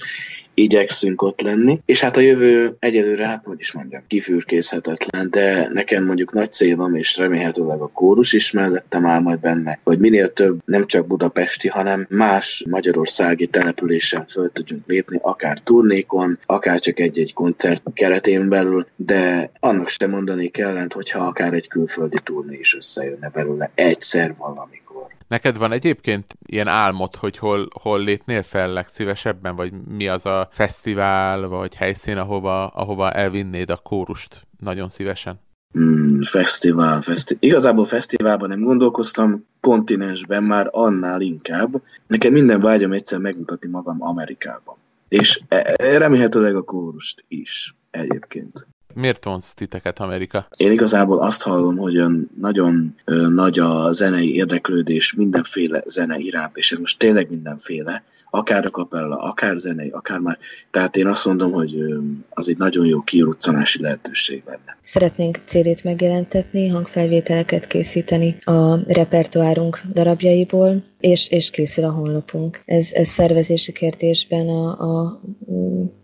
igyekszünk 0.62 1.22
ott 1.22 1.42
lenni, 1.42 1.80
és 1.86 2.00
hát 2.00 2.18
a 2.18 2.20
jövő 2.20 2.76
egyelőre, 2.80 3.28
hát 3.28 3.44
hogy 3.46 3.60
is 3.60 3.72
mondjam, 3.72 4.04
kifürkészhetetlen, 4.08 5.30
de 5.30 5.70
nekem 5.74 6.06
mondjuk 6.06 6.34
nagy 6.34 6.52
célom, 6.52 6.96
és 6.96 7.18
remélhetőleg 7.18 7.82
a 7.82 7.88
kórus 7.88 8.34
is 8.34 8.52
mellettem 8.52 9.06
áll 9.06 9.20
majd 9.20 9.40
benne, 9.40 9.80
hogy 9.84 10.00
minél 10.00 10.34
több 10.34 10.62
nem 10.66 10.86
csak 10.86 11.08
budapesti, 11.08 11.68
hanem 11.68 12.06
más 12.10 12.64
magyarországi 12.70 13.48
településen 13.48 14.26
föl 14.28 14.52
tudjunk 14.52 14.84
lépni, 14.88 15.20
akár 15.22 15.60
turnékon, 15.60 16.40
akár 16.46 16.80
csak 16.80 17.00
egy-egy 17.00 17.34
koncert 17.34 17.84
keretén 17.94 18.50
belül, 18.50 18.88
de 18.96 19.52
annak 19.60 19.90
sem 19.90 20.10
mondani 20.10 20.48
kellent, 20.48 20.94
hogyha 20.94 21.26
akár 21.26 21.54
egy 21.54 21.68
külföldi 21.68 22.18
turné 22.24 22.58
is 22.60 22.76
összejönne 22.76 23.30
belőle 23.30 23.72
egyszer 23.76 24.36
valamikor. 24.38 24.81
Neked 25.32 25.58
van 25.58 25.72
egyébként 25.72 26.38
ilyen 26.46 26.68
álmod, 26.68 27.16
hogy 27.16 27.38
hol, 27.38 27.68
hol 27.82 28.04
lépnél 28.04 28.44
fel 28.44 28.70
legszívesebben, 28.70 29.56
vagy 29.56 29.72
mi 29.72 30.08
az 30.08 30.26
a 30.26 30.50
fesztivál, 30.52 31.48
vagy 31.48 31.76
helyszín, 31.76 32.18
ahova, 32.18 32.68
ahova 32.68 33.12
elvinnéd 33.12 33.70
a 33.70 33.78
kórust 33.78 34.48
nagyon 34.60 34.88
szívesen? 34.88 35.40
Hmm, 35.74 36.22
fesztivál, 36.24 37.02
fesztivál. 37.02 37.44
Igazából 37.44 37.86
fesztiválban 37.86 38.50
nem 38.50 38.62
gondolkoztam, 38.62 39.46
kontinensben 39.60 40.44
már 40.44 40.68
annál 40.72 41.22
inkább. 41.22 41.82
Nekem 42.08 42.32
minden 42.32 42.62
vágyam 42.62 42.92
egyszer 42.92 43.20
megmutatni 43.20 43.70
magam 43.70 43.98
Amerikában. 44.00 44.76
És 45.08 45.42
e, 45.48 45.76
e, 45.78 45.98
remélhetőleg 45.98 46.56
a 46.56 46.62
kórust 46.62 47.26
is 47.28 47.76
egyébként. 47.92 48.68
Miért 48.94 49.24
vonz 49.24 49.54
titeket 49.54 50.00
Amerika? 50.00 50.48
Én 50.56 50.72
igazából 50.72 51.20
azt 51.20 51.42
hallom, 51.42 51.78
hogy 51.78 52.04
nagyon 52.40 52.96
ö, 53.06 53.28
nagy 53.30 53.60
a 53.60 53.92
zenei 53.92 54.36
érdeklődés 54.36 55.14
mindenféle 55.14 55.84
zene 55.86 56.18
iránt, 56.18 56.58
és 56.58 56.72
ez 56.72 56.78
most 56.78 57.00
tényleg 57.00 57.30
mindenféle, 57.30 58.04
akár 58.30 58.66
a 58.66 58.70
kapella, 58.70 59.18
akár 59.18 59.58
zenei, 59.58 59.90
akár 59.90 60.20
már. 60.20 60.38
Tehát 60.72 60.96
én 60.96 61.08
azt 61.08 61.26
mondom, 61.26 61.52
hogy 61.52 61.76
ö, 61.76 62.00
az 62.30 62.50
egy 62.50 62.58
nagyon 62.58 62.86
jó 62.86 63.02
kiruccanási 63.02 63.82
lehetőség 63.82 64.44
lenne. 64.46 64.78
Szeretnénk 64.84 65.40
célét 65.46 65.84
megjelentetni, 65.84 66.68
hangfelvételeket 66.68 67.68
készíteni 67.68 68.38
a 68.44 68.94
repertoárunk 68.94 69.82
darabjaiból, 69.94 70.84
és, 71.00 71.30
és 71.30 71.50
készül 71.50 71.84
a 71.84 71.92
honlapunk. 71.92 72.62
Ez, 72.66 72.90
ez 72.92 73.08
szervezési 73.08 73.72
kérdésben 73.72 74.48
a, 74.48 74.70
a 74.80 75.22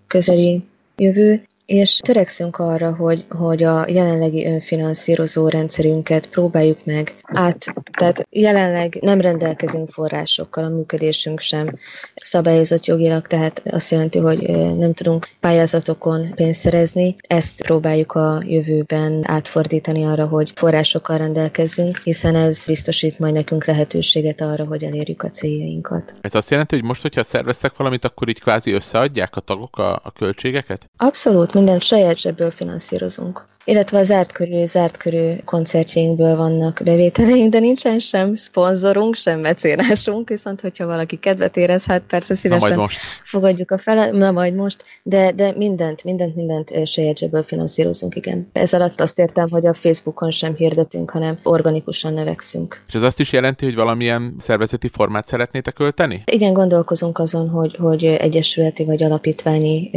közeli 0.07 0.63
jövő, 0.97 1.47
és 1.67 1.97
törekszünk 1.97 2.57
arra, 2.57 2.95
hogy, 2.95 3.25
hogy 3.29 3.63
a 3.63 3.85
jelenlegi 3.87 4.45
önfinanszírozó 4.45 5.47
rendszerünket 5.47 6.27
próbáljuk 6.27 6.85
meg 6.85 7.15
át, 7.23 7.65
tehát 7.97 8.27
jelenleg 8.29 8.97
nem 9.01 9.21
rendelkezünk 9.21 9.89
forrásokkal, 9.89 10.63
a 10.63 10.69
működésünk 10.69 11.39
sem 11.39 11.67
szabályozott 12.15 12.85
jogilag, 12.85 13.27
tehát 13.27 13.61
azt 13.65 13.91
jelenti, 13.91 14.19
hogy 14.19 14.41
nem 14.77 14.93
tudunk 14.93 15.29
pályázatokon 15.39 16.33
pénzt 16.35 16.59
szerezni. 16.59 17.15
Ezt 17.27 17.65
próbáljuk 17.65 18.11
a 18.11 18.41
jövőben 18.45 19.23
átfordítani 19.23 20.03
arra, 20.03 20.27
hogy 20.27 20.51
forrásokkal 20.55 21.17
rendelkezzünk, 21.17 21.97
hiszen 22.03 22.35
ez 22.35 22.65
biztosít 22.65 23.19
majd 23.19 23.33
nekünk 23.33 23.65
lehetőséget 23.65 24.41
arra, 24.41 24.65
hogy 24.65 24.83
elérjük 24.83 25.23
a 25.23 25.29
céljainkat. 25.29 26.15
Ez 26.21 26.35
azt 26.35 26.49
jelenti, 26.49 26.75
hogy 26.75 26.85
most, 26.85 27.01
hogyha 27.01 27.23
szerveztek 27.23 27.77
valamit, 27.77 28.05
akkor 28.05 28.29
így 28.29 28.39
kvázi 28.39 28.71
összeadják 28.71 29.35
a 29.35 29.41
tagok 29.41 29.77
a, 29.77 29.93
a 30.03 30.11
költségeket? 30.11 30.89
Abszolút, 30.97 31.55
mindent 31.57 31.83
saját 31.83 32.17
zsebből 32.17 32.51
finanszírozunk 32.51 33.45
illetve 33.67 33.97
a 33.97 34.03
zárt 34.03 34.31
körű, 34.31 34.65
zárt 34.65 34.97
körű 34.97 35.33
koncertjeinkből 35.45 36.35
vannak 36.35 36.81
bevételeink, 36.83 37.51
de 37.51 37.59
nincsen 37.59 37.99
sem 37.99 38.35
szponzorunk, 38.35 39.15
sem 39.15 39.39
mecénásunk, 39.39 40.29
viszont 40.29 40.61
hogyha 40.61 40.85
valaki 40.85 41.15
kedvet 41.17 41.57
érez, 41.57 41.85
hát 41.85 42.01
persze 42.01 42.35
szívesen 42.35 42.69
na 42.69 42.75
majd 42.75 42.79
most. 42.79 42.99
fogadjuk 43.23 43.71
a 43.71 43.77
fele, 43.77 44.11
na 44.11 44.31
majd 44.31 44.53
most, 44.53 44.83
de, 45.03 45.31
de 45.31 45.53
mindent, 45.57 46.03
mindent, 46.03 46.35
mindent 46.35 46.87
saját 46.87 47.17
zsebből 47.17 47.43
finanszírozunk, 47.43 48.15
igen. 48.15 48.49
Ez 48.53 48.73
alatt 48.73 49.01
azt 49.01 49.19
értem, 49.19 49.49
hogy 49.49 49.65
a 49.65 49.73
Facebookon 49.73 50.31
sem 50.31 50.55
hirdetünk, 50.55 51.09
hanem 51.09 51.37
organikusan 51.43 52.13
növekszünk. 52.13 52.81
És 52.87 52.93
ez 52.93 53.01
azt 53.01 53.19
is 53.19 53.31
jelenti, 53.31 53.65
hogy 53.65 53.75
valamilyen 53.75 54.35
szervezeti 54.37 54.87
formát 54.87 55.27
szeretnétek 55.27 55.73
költeni? 55.73 56.23
Igen, 56.25 56.53
gondolkozunk 56.53 57.19
azon, 57.19 57.49
hogy, 57.49 57.75
hogy 57.75 58.05
egyesületi 58.05 58.85
vagy 58.85 59.03
alapítványi 59.03 59.89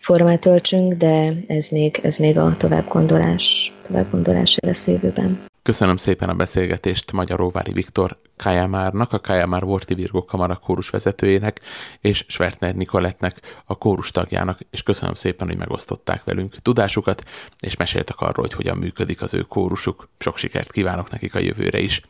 formát 0.00 0.46
öltsünk, 0.46 0.94
de 0.94 1.34
ez 1.46 1.68
még, 1.68 2.00
ez 2.02 2.16
még 2.16 2.38
a 2.38 2.56
továbbgondolás, 2.88 3.72
továbbgondolás 3.82 4.56
lesz 4.56 4.86
jövőben. 4.86 5.46
Köszönöm 5.62 5.96
szépen 5.96 6.28
a 6.28 6.34
beszélgetést 6.34 7.12
Magyaróvári 7.12 7.72
Viktor 7.72 8.18
Kajamárnak, 8.36 9.12
a 9.12 9.18
Kajamár 9.18 9.64
Vorti 9.64 9.94
Virgó 9.94 10.24
Kamara 10.24 10.56
kórus 10.56 10.90
vezetőjének, 10.90 11.60
és 12.00 12.24
Svertner 12.28 12.74
Nikolettnek, 12.74 13.62
a 13.64 13.78
kórus 13.78 14.10
tagjának, 14.10 14.58
és 14.70 14.82
köszönöm 14.82 15.14
szépen, 15.14 15.46
hogy 15.48 15.56
megosztották 15.56 16.24
velünk 16.24 16.54
tudásukat, 16.62 17.22
és 17.60 17.76
meséltek 17.76 18.20
arról, 18.20 18.44
hogy 18.46 18.52
hogyan 18.52 18.76
működik 18.76 19.22
az 19.22 19.34
ő 19.34 19.40
kórusuk. 19.40 20.08
Sok 20.18 20.36
sikert 20.36 20.72
kívánok 20.72 21.10
nekik 21.10 21.34
a 21.34 21.38
jövőre 21.38 21.78
is. 21.78 22.02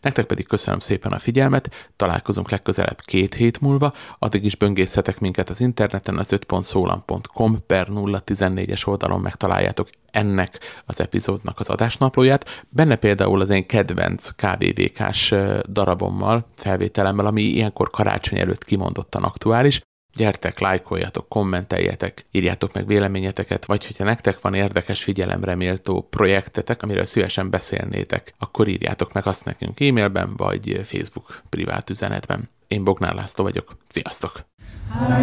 Nektek 0.00 0.26
pedig 0.26 0.46
köszönöm 0.46 0.78
szépen 0.78 1.12
a 1.12 1.18
figyelmet, 1.18 1.90
találkozunk 1.96 2.50
legközelebb 2.50 3.00
két 3.00 3.34
hét 3.34 3.60
múlva, 3.60 3.92
addig 4.18 4.44
is 4.44 4.56
böngészhetek 4.56 5.20
minket 5.20 5.50
az 5.50 5.60
interneten, 5.60 6.18
az 6.18 6.28
5.szólam.com 6.30 7.66
per 7.66 7.86
014-es 7.90 8.86
oldalon 8.86 9.20
megtaláljátok 9.20 9.88
ennek 10.10 10.58
az 10.86 11.00
epizódnak 11.00 11.60
az 11.60 11.68
adásnaplóját, 11.68 12.66
benne 12.68 12.96
például 12.96 13.40
az 13.40 13.50
én 13.50 13.66
kedvenc 13.66 14.28
KVVK-s 14.28 15.34
darabommal, 15.68 16.46
felvételemmel, 16.56 17.26
ami 17.26 17.42
ilyenkor 17.42 17.90
karácsony 17.90 18.38
előtt 18.38 18.64
kimondottan 18.64 19.22
aktuális, 19.22 19.80
gyertek, 20.18 20.58
lájkoljatok, 20.58 21.28
kommenteljetek, 21.28 22.24
írjátok 22.30 22.72
meg 22.72 22.86
véleményeteket, 22.86 23.64
vagy 23.64 23.86
hogyha 23.86 24.04
nektek 24.04 24.40
van 24.40 24.54
érdekes 24.54 25.02
figyelemre 25.02 25.54
méltó 25.54 26.06
projektetek, 26.10 26.82
amiről 26.82 27.04
szívesen 27.04 27.50
beszélnétek, 27.50 28.34
akkor 28.38 28.68
írjátok 28.68 29.12
meg 29.12 29.26
azt 29.26 29.44
nekünk 29.44 29.80
e-mailben, 29.80 30.36
vagy 30.36 30.80
Facebook 30.84 31.42
privát 31.48 31.90
üzenetben. 31.90 32.48
Én 32.68 32.84
Bognár 32.84 33.14
László 33.14 33.44
vagyok. 33.44 33.76
Sziasztok! 33.88 34.44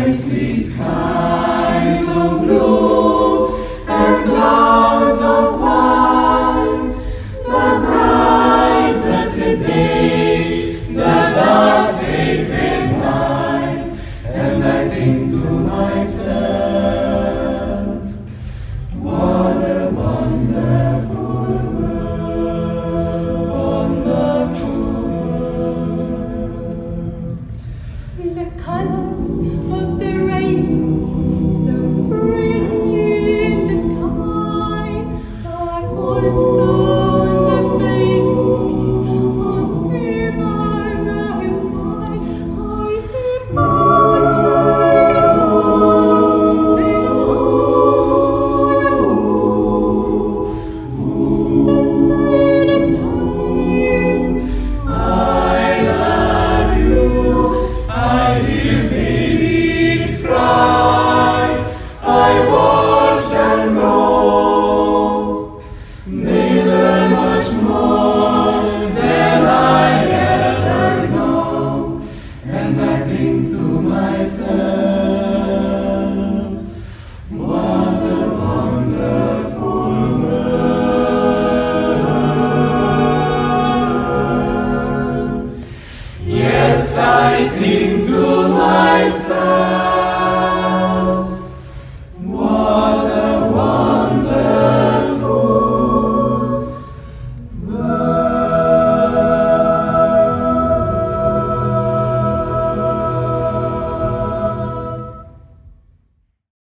I 0.08 0.12
see 0.12 0.54
skies 0.54 2.06
of 2.16 2.40
blue 2.42 3.50
and 3.88 4.24
clouds 4.24 5.20
of 5.20 5.65